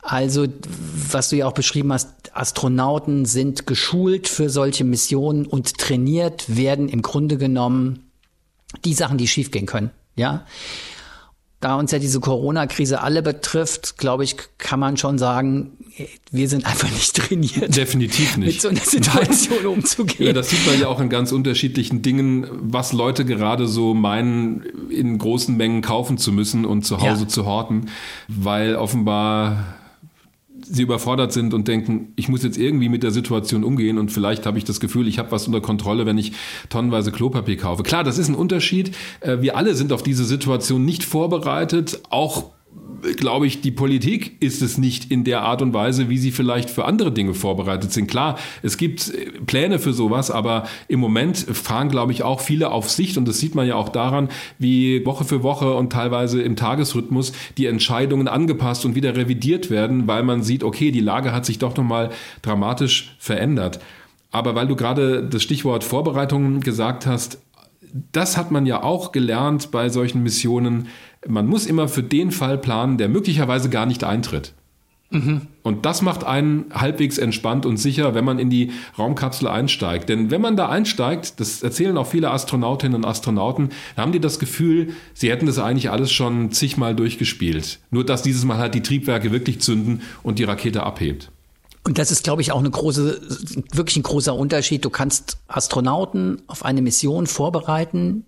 [0.00, 0.46] Also,
[1.10, 6.88] was du ja auch beschrieben hast, Astronauten sind geschult für solche Missionen und trainiert werden
[6.88, 8.10] im Grunde genommen
[8.84, 9.90] die Sachen, die schiefgehen können.
[10.14, 10.46] Ja.
[11.60, 15.72] Da uns ja diese Corona-Krise alle betrifft, glaube ich, kann man schon sagen,
[16.30, 17.74] wir sind einfach nicht trainiert.
[17.74, 18.46] Definitiv nicht.
[18.56, 20.26] Mit so einer Situation umzugehen.
[20.26, 24.64] Ja, das sieht man ja auch in ganz unterschiedlichen Dingen, was Leute gerade so meinen,
[24.90, 27.28] in großen Mengen kaufen zu müssen und zu Hause Ja.
[27.28, 27.86] zu horten,
[28.28, 29.64] weil offenbar
[30.70, 34.46] sie überfordert sind und denken, ich muss jetzt irgendwie mit der Situation umgehen und vielleicht
[34.46, 36.32] habe ich das Gefühl, ich habe was unter Kontrolle, wenn ich
[36.68, 37.82] tonnenweise Klopapier kaufe.
[37.82, 38.94] Klar, das ist ein Unterschied.
[39.20, 42.55] Äh, Wir alle sind auf diese Situation nicht vorbereitet, auch
[43.16, 46.70] glaube ich, die Politik ist es nicht in der Art und Weise, wie sie vielleicht
[46.70, 48.08] für andere Dinge vorbereitet sind.
[48.08, 52.70] Klar, es gibt äh, Pläne für sowas, aber im Moment fahren, glaube ich, auch viele
[52.70, 56.42] auf Sicht und das sieht man ja auch daran, wie Woche für Woche und teilweise
[56.42, 61.32] im Tagesrhythmus die Entscheidungen angepasst und wieder revidiert werden, weil man sieht, okay, die Lage
[61.32, 62.10] hat sich doch nochmal
[62.42, 63.80] dramatisch verändert.
[64.30, 67.38] Aber weil du gerade das Stichwort Vorbereitung gesagt hast,
[68.12, 70.88] das hat man ja auch gelernt bei solchen Missionen.
[71.26, 74.52] Man muss immer für den Fall planen, der möglicherweise gar nicht eintritt.
[75.62, 80.08] Und das macht einen halbwegs entspannt und sicher, wenn man in die Raumkapsel einsteigt.
[80.08, 84.40] Denn wenn man da einsteigt, das erzählen auch viele Astronautinnen und Astronauten, haben die das
[84.40, 87.78] Gefühl, sie hätten das eigentlich alles schon zigmal durchgespielt.
[87.90, 91.30] Nur dass dieses Mal halt die Triebwerke wirklich zünden und die Rakete abhebt.
[91.84, 93.20] Und das ist, glaube ich, auch eine große,
[93.72, 94.84] wirklich ein großer Unterschied.
[94.84, 98.24] Du kannst Astronauten auf eine Mission vorbereiten,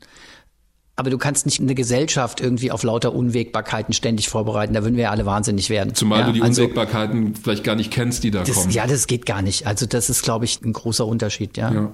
[0.99, 4.75] aber du kannst nicht eine Gesellschaft irgendwie auf lauter Unwägbarkeiten ständig vorbereiten.
[4.75, 5.95] Da würden wir ja alle wahnsinnig werden.
[5.95, 8.73] Zumal ja, du die also Unwägbarkeiten vielleicht gar nicht kennst, die da das, kommen.
[8.73, 9.65] Ja, das geht gar nicht.
[9.65, 11.73] Also das ist, glaube ich, ein großer Unterschied, ja.
[11.73, 11.93] Ja.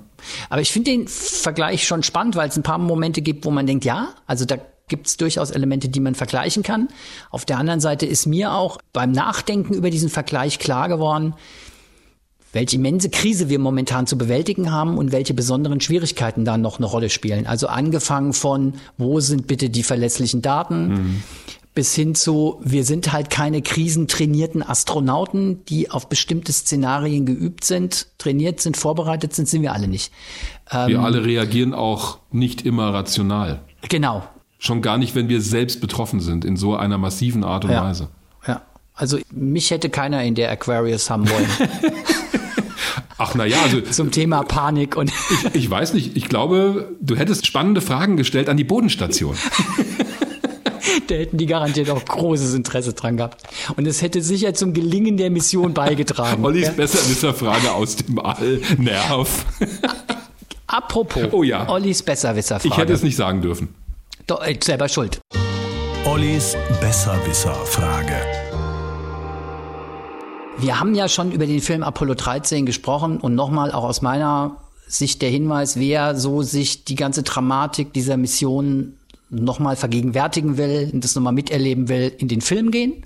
[0.48, 3.66] Aber ich finde den Vergleich schon spannend, weil es ein paar Momente gibt, wo man
[3.66, 4.56] denkt, ja, also da
[4.88, 6.88] gibt es durchaus Elemente, die man vergleichen kann.
[7.30, 11.34] Auf der anderen Seite ist mir auch beim Nachdenken über diesen Vergleich klar geworden,
[12.54, 16.86] welche immense Krise wir momentan zu bewältigen haben und welche besonderen Schwierigkeiten da noch eine
[16.86, 17.46] Rolle spielen.
[17.46, 21.22] Also angefangen von, wo sind bitte die verlässlichen Daten,
[21.74, 28.06] bis hin zu, wir sind halt keine krisentrainierten Astronauten, die auf bestimmte Szenarien geübt sind,
[28.18, 30.12] trainiert sind, vorbereitet sind, sind wir alle nicht.
[30.86, 33.60] Wir alle reagieren auch nicht immer rational.
[33.88, 34.22] Genau.
[34.60, 37.82] Schon gar nicht, wenn wir selbst betroffen sind, in so einer massiven Art und Ja.
[37.82, 38.08] Weise.
[38.46, 38.62] Ja.
[38.94, 41.48] Also mich hätte keiner in der Aquarius haben wollen
[43.16, 45.12] Ach na ja, also zum Thema Panik und
[45.52, 49.36] ich weiß nicht, ich glaube, du hättest spannende Fragen gestellt an die Bodenstation.
[51.06, 53.42] da hätten die garantiert auch großes Interesse dran gehabt.
[53.76, 56.44] Und es hätte sicher zum Gelingen der Mission beigetragen.
[56.44, 56.72] Ollis ja?
[56.72, 58.60] Besserwisser-Frage aus dem All.
[58.78, 59.46] Nerv.
[60.66, 61.68] Apropos, Oh ja.
[61.68, 62.74] Ollis Besserwisser-Frage.
[62.74, 63.74] Ich hätte es nicht sagen dürfen.
[64.26, 65.20] Doch, äh, selber schuld.
[66.04, 68.43] Ollis Besserwisser-Frage.
[70.58, 74.56] Wir haben ja schon über den Film Apollo 13 gesprochen und nochmal auch aus meiner
[74.86, 78.94] Sicht der Hinweis, wer so sich die ganze Dramatik dieser Mission
[79.30, 83.04] nochmal vergegenwärtigen will und das nochmal miterleben will, in den Film gehen.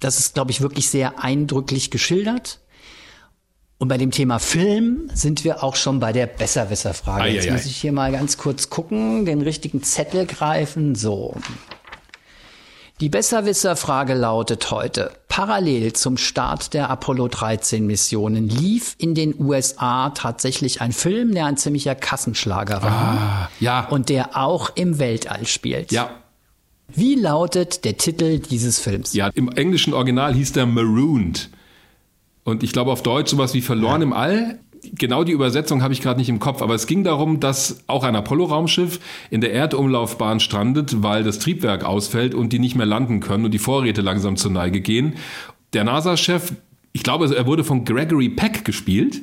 [0.00, 2.58] Das ist, glaube ich, wirklich sehr eindrücklich geschildert.
[3.78, 7.28] Und bei dem Thema Film sind wir auch schon bei der Besserwisser-Frage.
[7.28, 10.94] Jetzt muss ich hier mal ganz kurz gucken, den richtigen Zettel greifen.
[10.94, 11.36] So.
[13.00, 20.08] Die Besserwisser-Frage lautet heute, parallel zum Start der Apollo 13 Missionen lief in den USA
[20.10, 23.86] tatsächlich ein Film, der ein ziemlicher Kassenschlager war Ah, ja.
[23.88, 25.92] und der auch im Weltall spielt.
[25.92, 26.10] ja.
[26.94, 29.12] Wie lautet der Titel dieses Films?
[29.12, 31.50] Ja, im englischen Original hieß der Marooned.
[32.44, 34.60] Und ich glaube auf Deutsch sowas wie verloren im All.
[34.94, 38.04] Genau die Übersetzung habe ich gerade nicht im Kopf, aber es ging darum, dass auch
[38.04, 43.20] ein Apollo-Raumschiff in der Erdumlaufbahn strandet, weil das Triebwerk ausfällt und die nicht mehr landen
[43.20, 45.14] können und die Vorräte langsam zur Neige gehen.
[45.72, 46.52] Der NASA-Chef,
[46.92, 49.22] ich glaube, er wurde von Gregory Peck gespielt.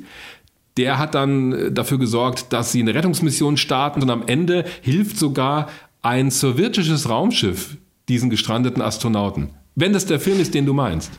[0.78, 5.70] Der hat dann dafür gesorgt, dass sie eine Rettungsmission starten und am Ende hilft sogar
[6.02, 7.78] ein sowjetisches Raumschiff
[8.10, 9.52] diesen gestrandeten Astronauten.
[9.76, 11.12] Wenn das der Film ist, den du meinst.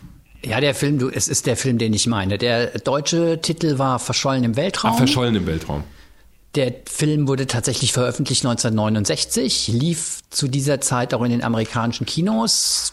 [0.45, 2.39] Ja, der Film, du, es ist der Film, den ich meine.
[2.39, 4.93] Der deutsche Titel war Verschollen im Weltraum.
[4.95, 5.85] Ach, Verschollen im Weltraum.
[6.55, 12.93] Der Film wurde tatsächlich veröffentlicht 1969, lief zu dieser Zeit auch in den amerikanischen Kinos.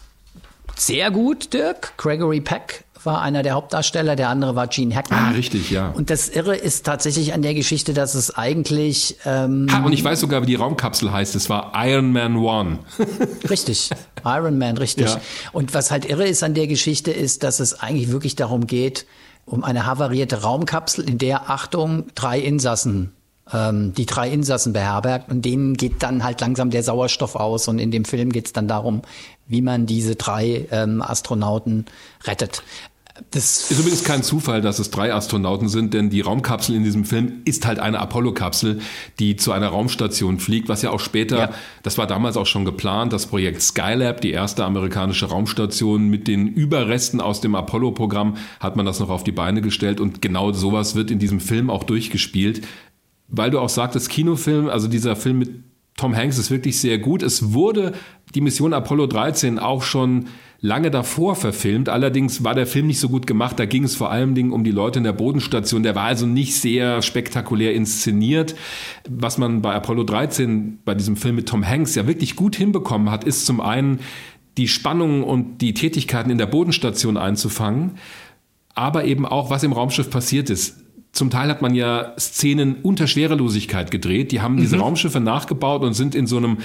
[0.75, 1.93] Sehr gut, Dirk.
[1.97, 5.19] Gregory Peck war einer der Hauptdarsteller, der andere war Gene Hackman.
[5.19, 5.89] Ah, richtig, ja.
[5.89, 9.17] Und das Irre ist tatsächlich an der Geschichte, dass es eigentlich.
[9.25, 11.35] Ähm, ha, und ich weiß sogar, wie die Raumkapsel heißt.
[11.35, 12.79] Es war Iron Man One.
[13.49, 13.89] richtig,
[14.25, 15.07] Iron Man, richtig.
[15.07, 15.21] Ja.
[15.51, 19.05] Und was halt irre ist an der Geschichte, ist, dass es eigentlich wirklich darum geht,
[19.45, 23.11] um eine havarierte Raumkapsel, in der, Achtung, drei Insassen
[23.53, 27.79] ähm, die drei Insassen beherbergt und denen geht dann halt langsam der Sauerstoff aus und
[27.79, 29.01] in dem Film geht es dann darum,
[29.47, 31.85] wie man diese drei ähm, Astronauten
[32.23, 32.63] rettet.
[33.29, 37.05] Das ist übrigens kein Zufall, dass es drei Astronauten sind, denn die Raumkapsel in diesem
[37.05, 38.79] Film ist halt eine Apollo-Kapsel,
[39.19, 41.53] die zu einer Raumstation fliegt, was ja auch später, ja.
[41.83, 46.47] das war damals auch schon geplant, das Projekt Skylab, die erste amerikanische Raumstation mit den
[46.47, 50.95] Überresten aus dem Apollo-Programm, hat man das noch auf die Beine gestellt und genau sowas
[50.95, 52.61] wird in diesem Film auch durchgespielt.
[53.27, 57.21] Weil du auch sagtest, Kinofilm, also dieser Film mit Tom Hanks ist wirklich sehr gut.
[57.21, 57.93] Es wurde
[58.33, 60.25] die Mission Apollo 13 auch schon
[60.61, 61.89] lange davor verfilmt.
[61.89, 63.59] Allerdings war der Film nicht so gut gemacht.
[63.59, 65.83] Da ging es vor allen Dingen um die Leute in der Bodenstation.
[65.83, 68.55] Der war also nicht sehr spektakulär inszeniert.
[69.09, 73.09] Was man bei Apollo 13, bei diesem Film mit Tom Hanks ja wirklich gut hinbekommen
[73.09, 73.99] hat, ist zum einen
[74.57, 77.91] die Spannung und die Tätigkeiten in der Bodenstation einzufangen,
[78.75, 80.83] aber eben auch, was im Raumschiff passiert ist.
[81.11, 84.31] Zum Teil hat man ja Szenen unter Schwerelosigkeit gedreht.
[84.31, 84.83] Die haben diese mhm.
[84.83, 86.57] Raumschiffe nachgebaut und sind in so einem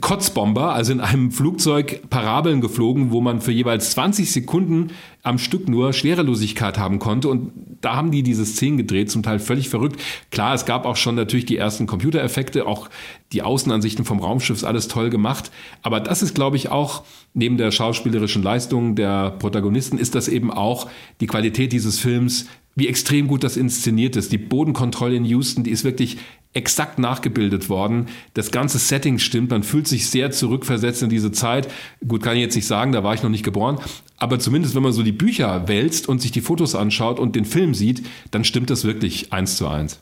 [0.00, 4.92] Kotzbomber, also in einem Flugzeug Parabeln geflogen, wo man für jeweils 20 Sekunden
[5.24, 7.28] am Stück nur Schwerelosigkeit haben konnte.
[7.28, 7.50] Und
[7.80, 10.00] da haben die diese Szenen gedreht, zum Teil völlig verrückt.
[10.30, 12.90] Klar, es gab auch schon natürlich die ersten Computereffekte, auch
[13.32, 15.50] die Außenansichten vom Raumschiff, ist alles toll gemacht.
[15.82, 17.02] Aber das ist, glaube ich, auch
[17.34, 20.88] neben der schauspielerischen Leistung der Protagonisten, ist das eben auch
[21.20, 24.32] die Qualität dieses Films, wie extrem gut das inszeniert ist.
[24.32, 26.18] Die Bodenkontrolle in Houston, die ist wirklich
[26.54, 28.08] exakt nachgebildet worden.
[28.34, 31.68] Das ganze Setting stimmt, man fühlt sich sehr zurückversetzt in diese Zeit.
[32.06, 33.78] Gut, kann ich jetzt nicht sagen, da war ich noch nicht geboren,
[34.18, 37.44] aber zumindest wenn man so die Bücher wälzt und sich die Fotos anschaut und den
[37.44, 40.00] Film sieht, dann stimmt das wirklich eins zu eins.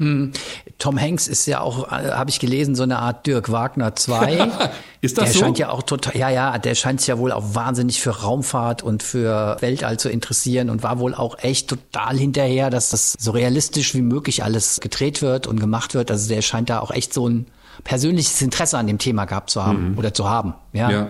[0.00, 0.32] Hm.
[0.78, 4.48] Tom Hanks ist ja auch, äh, habe ich gelesen, so eine Art Dirk Wagner 2.
[5.02, 5.38] ist das der so?
[5.40, 8.82] scheint ja auch total, ja, ja, der scheint sich ja wohl auch wahnsinnig für Raumfahrt
[8.82, 13.30] und für Weltall zu interessieren und war wohl auch echt total hinterher, dass das so
[13.32, 16.10] realistisch wie möglich alles gedreht wird und gemacht wird.
[16.10, 17.46] Also der scheint da auch echt so ein
[17.84, 19.98] persönliches Interesse an dem Thema gehabt zu haben mhm.
[19.98, 20.54] oder zu haben.
[20.72, 20.90] Ja.
[20.90, 21.08] ja.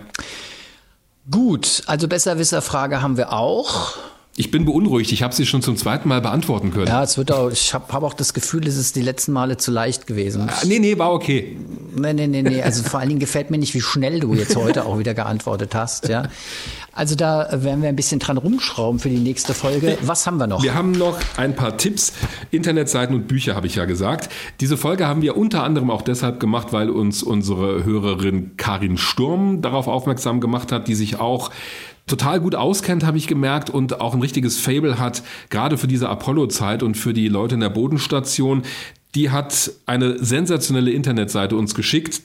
[1.30, 3.94] Gut, also Besserwisser-Frage haben wir auch.
[4.36, 5.10] Ich bin beunruhigt.
[5.12, 6.86] Ich habe sie schon zum zweiten Mal beantworten können.
[6.86, 9.56] Ja, es wird auch, ich habe hab auch das Gefühl, es ist die letzten Male
[9.56, 10.48] zu leicht gewesen.
[10.48, 11.58] Ah, nee, nee, war okay.
[11.96, 12.62] Nee, nee, nee, nee.
[12.62, 15.74] Also vor allen Dingen gefällt mir nicht, wie schnell du jetzt heute auch wieder geantwortet
[15.74, 16.08] hast.
[16.08, 16.28] Ja.
[16.92, 19.98] Also da werden wir ein bisschen dran rumschrauben für die nächste Folge.
[20.02, 20.62] Was haben wir noch?
[20.62, 22.12] Wir haben noch ein paar Tipps,
[22.50, 24.30] Internetseiten und Bücher, habe ich ja gesagt.
[24.60, 29.60] Diese Folge haben wir unter anderem auch deshalb gemacht, weil uns unsere Hörerin Karin Sturm
[29.60, 31.50] darauf aufmerksam gemacht hat, die sich auch
[32.10, 36.08] total gut auskennt, habe ich gemerkt, und auch ein richtiges Fable hat, gerade für diese
[36.08, 38.62] Apollo-Zeit und für die Leute in der Bodenstation.
[39.14, 42.22] Die hat eine sensationelle Internetseite uns geschickt,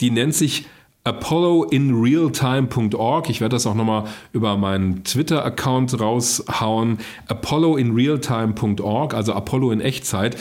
[0.00, 0.66] die nennt sich
[1.04, 3.30] apolloinrealtime.org.
[3.30, 6.98] Ich werde das auch nochmal über meinen Twitter-Account raushauen.
[7.26, 10.36] apolloinrealtime.org, also Apollo in Echtzeit.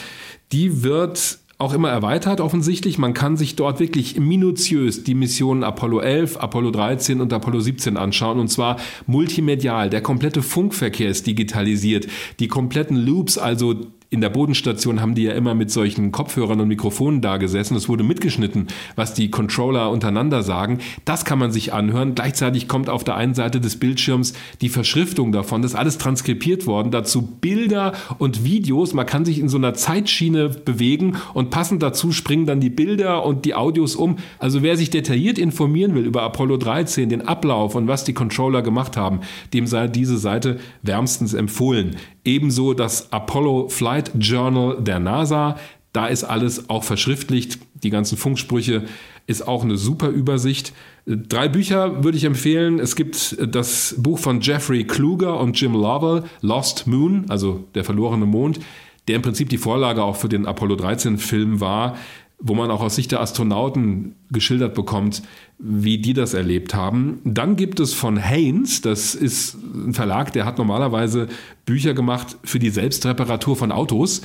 [0.52, 2.98] Die wird auch immer erweitert offensichtlich.
[2.98, 7.98] Man kann sich dort wirklich minutiös die Missionen Apollo 11, Apollo 13 und Apollo 17
[7.98, 8.78] anschauen und zwar
[9.08, 9.90] multimedial.
[9.90, 12.08] Der komplette Funkverkehr ist digitalisiert.
[12.40, 16.70] Die kompletten Loops, also in der Bodenstation haben die ja immer mit solchen Kopfhörern und
[16.70, 17.76] Mikrofonen da gesessen.
[17.76, 20.80] Es wurde mitgeschnitten, was die Controller untereinander sagen.
[21.04, 22.16] Das kann man sich anhören.
[22.16, 25.62] Gleichzeitig kommt auf der einen Seite des Bildschirms die Verschriftung davon.
[25.62, 26.90] Das ist alles transkribiert worden.
[26.90, 28.94] Dazu Bilder und Videos.
[28.94, 33.26] Man kann sich in so einer Zeitschiene bewegen und passend dazu springen dann die Bilder
[33.26, 34.16] und die Audios um.
[34.40, 38.62] Also wer sich detailliert informieren will über Apollo 13, den Ablauf und was die Controller
[38.62, 39.20] gemacht haben,
[39.54, 41.98] dem sei diese Seite wärmstens empfohlen.
[42.28, 45.58] Ebenso das Apollo Flight Journal der NASA.
[45.94, 47.60] Da ist alles auch verschriftlicht.
[47.84, 48.84] Die ganzen Funksprüche
[49.26, 50.74] ist auch eine super Übersicht.
[51.06, 52.80] Drei Bücher würde ich empfehlen.
[52.80, 58.26] Es gibt das Buch von Jeffrey Kluger und Jim Lovell, Lost Moon, also der verlorene
[58.26, 58.60] Mond.
[59.08, 61.96] der im Prinzip die Vorlage auch für den Apollo 13 Film war,
[62.40, 65.24] wo man auch aus Sicht der Astronauten geschildert bekommt,
[65.58, 67.20] wie die das erlebt haben.
[67.24, 71.28] Dann gibt es von Haynes, das ist ein Verlag, der hat normalerweise
[71.66, 74.22] Bücher gemacht für die Selbstreparatur von Autos.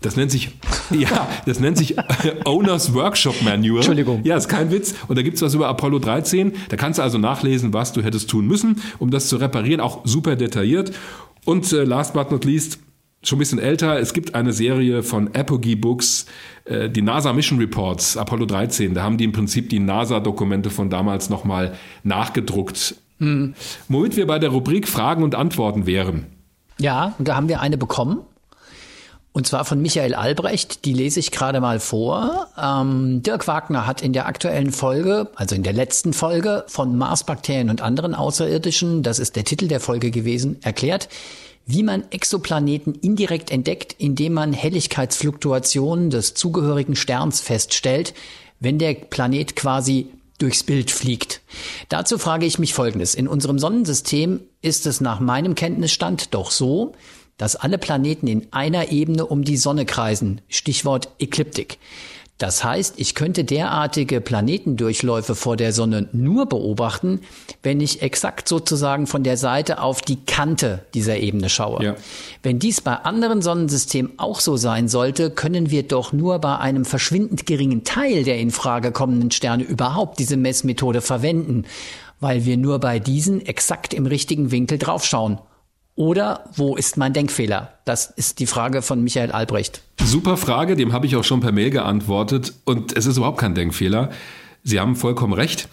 [0.00, 0.50] Das nennt sich,
[0.90, 1.96] ja, das nennt sich
[2.44, 3.78] Owners Workshop Manual.
[3.78, 4.20] Entschuldigung.
[4.22, 4.94] Ja, ist kein Witz.
[5.08, 6.52] Und da gibt's was über Apollo 13.
[6.68, 9.80] Da kannst du also nachlesen, was du hättest tun müssen, um das zu reparieren.
[9.80, 10.92] Auch super detailliert.
[11.44, 12.78] Und äh, last but not least,
[13.22, 13.98] schon ein bisschen älter.
[13.98, 16.26] Es gibt eine Serie von Apogee Books,
[16.64, 18.94] äh, die NASA Mission Reports, Apollo 13.
[18.94, 22.96] Da haben die im Prinzip die NASA-Dokumente von damals nochmal nachgedruckt.
[23.18, 23.54] Hm.
[23.88, 26.26] Womit wir bei der Rubrik Fragen und Antworten wären.
[26.78, 28.20] Ja, und da haben wir eine bekommen.
[29.32, 32.46] Und zwar von Michael Albrecht, die lese ich gerade mal vor.
[32.58, 37.68] Ähm, Dirk Wagner hat in der aktuellen Folge, also in der letzten Folge von Marsbakterien
[37.68, 41.10] und anderen Außerirdischen, das ist der Titel der Folge gewesen, erklärt,
[41.66, 48.14] wie man Exoplaneten indirekt entdeckt, indem man Helligkeitsfluktuationen des zugehörigen Sterns feststellt,
[48.60, 50.08] wenn der Planet quasi
[50.38, 51.40] durchs Bild fliegt.
[51.88, 53.14] Dazu frage ich mich Folgendes.
[53.14, 56.92] In unserem Sonnensystem ist es nach meinem Kenntnisstand doch so,
[57.36, 60.40] dass alle Planeten in einer Ebene um die Sonne kreisen.
[60.48, 61.78] Stichwort Ekliptik.
[62.38, 67.20] Das heißt, ich könnte derartige Planetendurchläufe vor der Sonne nur beobachten,
[67.62, 71.82] wenn ich exakt sozusagen von der Seite auf die Kante dieser Ebene schaue.
[71.82, 71.96] Ja.
[72.42, 76.84] Wenn dies bei anderen Sonnensystemen auch so sein sollte, können wir doch nur bei einem
[76.84, 81.64] verschwindend geringen Teil der in Frage kommenden Sterne überhaupt diese Messmethode verwenden,
[82.20, 85.38] weil wir nur bei diesen exakt im richtigen Winkel draufschauen.
[85.96, 87.72] Oder wo ist mein Denkfehler?
[87.86, 89.80] Das ist die Frage von Michael Albrecht.
[90.04, 93.54] Super Frage, dem habe ich auch schon per Mail geantwortet und es ist überhaupt kein
[93.54, 94.10] Denkfehler.
[94.62, 95.68] Sie haben vollkommen recht.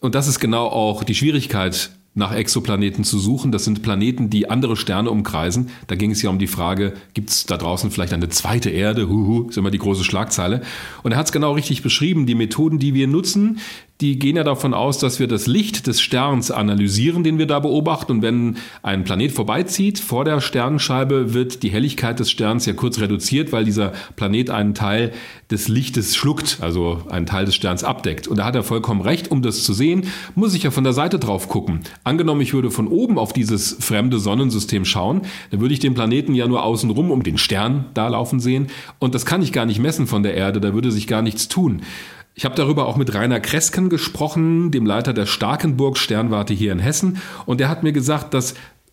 [0.00, 3.52] Und das ist genau auch die Schwierigkeit, nach Exoplaneten zu suchen.
[3.52, 5.68] Das sind Planeten, die andere Sterne umkreisen.
[5.86, 9.08] Da ging es ja um die Frage, gibt es da draußen vielleicht eine zweite Erde?
[9.08, 10.62] Huhu, ist immer die große Schlagzeile.
[11.02, 12.24] Und er hat es genau richtig beschrieben.
[12.24, 13.58] Die Methoden, die wir nutzen,
[14.00, 17.60] die gehen ja davon aus, dass wir das Licht des Sterns analysieren, den wir da
[17.60, 18.12] beobachten.
[18.12, 23.00] Und wenn ein Planet vorbeizieht vor der Sternenscheibe, wird die Helligkeit des Sterns ja kurz
[23.00, 25.12] reduziert, weil dieser Planet einen Teil
[25.50, 28.28] des Lichtes schluckt, also einen Teil des Sterns abdeckt.
[28.28, 29.30] Und da hat er vollkommen recht.
[29.30, 31.80] Um das zu sehen, muss ich ja von der Seite drauf gucken.
[32.04, 36.34] Angenommen, ich würde von oben auf dieses fremde Sonnensystem schauen, dann würde ich den Planeten
[36.34, 38.66] ja nur außenrum um den Stern da laufen sehen.
[38.98, 40.60] Und das kann ich gar nicht messen von der Erde.
[40.60, 41.80] Da würde sich gar nichts tun.
[42.38, 46.78] Ich habe darüber auch mit Rainer Kresken gesprochen, dem Leiter der Starkenburg Sternwarte hier in
[46.78, 47.16] Hessen.
[47.46, 48.52] Und der hat mir gesagt, dass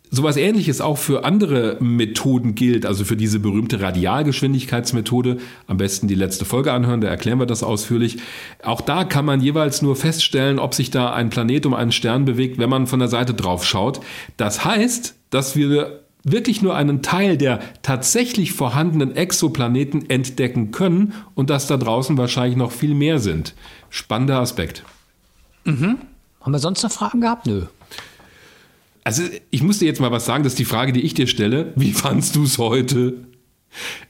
[0.09, 5.39] sowas ähnliches auch für andere Methoden gilt, also für diese berühmte Radialgeschwindigkeitsmethode.
[5.67, 8.19] Am besten die letzte Folge anhören, da erklären wir das ausführlich.
[8.63, 12.23] Auch da kann man jeweils nur feststellen, ob sich da ein Planet um einen Stern
[12.23, 13.99] bewegt, wenn man von der Seite drauf schaut.
[14.37, 21.49] Das heißt, dass wir wirklich nur einen Teil der tatsächlich vorhandenen Exoplaneten entdecken können und
[21.49, 23.53] dass da draußen wahrscheinlich noch viel mehr sind.
[23.89, 24.83] Spannender Aspekt.
[25.65, 25.97] Mhm.
[26.41, 27.45] Haben wir sonst noch Fragen gehabt?
[27.45, 27.63] Nö.
[29.03, 31.27] Also ich muss dir jetzt mal was sagen, das ist die Frage, die ich dir
[31.27, 31.73] stelle.
[31.75, 33.15] Wie fandst du es heute?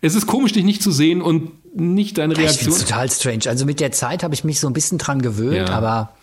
[0.01, 2.73] Es ist komisch, dich nicht zu sehen und nicht deine Ich Reaktion.
[2.73, 3.43] finde total strange.
[3.47, 5.75] Also mit der Zeit habe ich mich so ein bisschen dran gewöhnt, Ja.
[5.75, 6.13] aber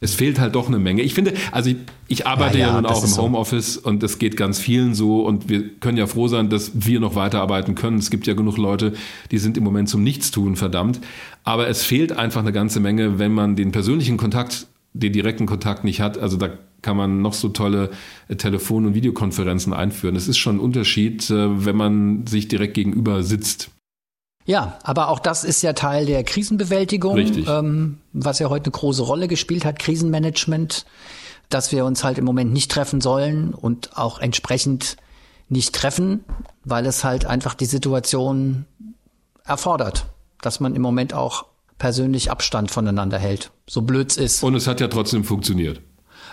[0.00, 1.02] Es fehlt halt doch eine Menge.
[1.02, 1.76] Ich finde, also ich,
[2.06, 3.22] ich arbeite Ja, ja, ja, nun auch im ist so.
[3.22, 7.00] Homeoffice und es geht ganz vielen so und wir können ja froh sein, dass wir
[7.00, 7.98] noch weiterarbeiten können.
[7.98, 8.92] Es gibt ja genug Leute,
[9.32, 11.00] die sind im Moment zum Nichtstun verdammt.
[11.42, 15.82] Aber es fehlt einfach eine ganze Menge, wenn man den persönlichen Kontakt, den direkten Kontakt
[15.82, 16.16] nicht hat.
[16.16, 16.50] Also da
[16.82, 17.90] kann man noch so tolle
[18.28, 20.14] äh, Telefon- und Videokonferenzen einführen.
[20.14, 23.70] Es ist schon ein Unterschied, äh, wenn man sich direkt gegenüber sitzt.
[24.48, 27.46] Ja, aber auch das ist ja Teil der Krisenbewältigung, Richtig.
[27.46, 30.86] ähm, was ja heute eine große Rolle gespielt hat, Krisenmanagement,
[31.50, 34.96] dass wir uns halt im Moment nicht treffen sollen und auch entsprechend
[35.50, 36.24] nicht treffen,
[36.64, 38.64] weil es halt einfach die Situation
[39.44, 40.06] erfordert,
[40.40, 41.44] dass man im Moment auch
[41.76, 43.50] persönlich Abstand voneinander hält.
[43.68, 44.42] So blöd's ist.
[44.42, 45.82] Und es hat ja trotzdem funktioniert.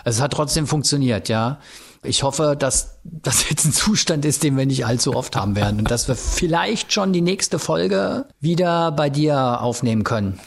[0.06, 1.60] Es hat trotzdem funktioniert, ja.
[2.08, 5.80] Ich hoffe, dass das jetzt ein Zustand ist, den wir nicht allzu oft haben werden
[5.80, 10.40] und dass wir vielleicht schon die nächste Folge wieder bei dir aufnehmen können.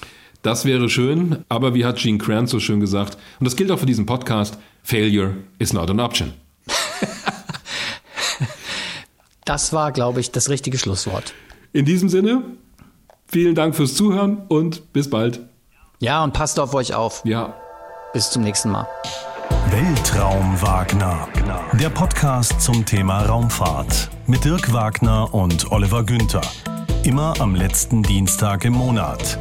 [0.42, 3.78] Das wäre schön, aber wie hat Gene Kranz so schön gesagt, und das gilt auch
[3.78, 6.32] für diesen Podcast, Failure is not an option.
[9.44, 11.32] Das war, glaube ich, das richtige Schlusswort.
[11.72, 12.42] In diesem Sinne,
[13.26, 15.40] vielen Dank fürs Zuhören und bis bald.
[16.00, 17.22] Ja, und passt auf euch auf.
[17.24, 17.54] Ja,
[18.12, 18.86] Bis zum nächsten Mal.
[19.70, 21.28] Weltraum Wagner.
[21.74, 26.40] Der Podcast zum Thema Raumfahrt mit Dirk Wagner und Oliver Günther.
[27.04, 29.38] Immer am letzten Dienstag im Monat.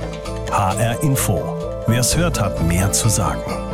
[0.52, 1.42] HR Info.
[1.88, 3.67] Wer es hört, hat mehr zu sagen.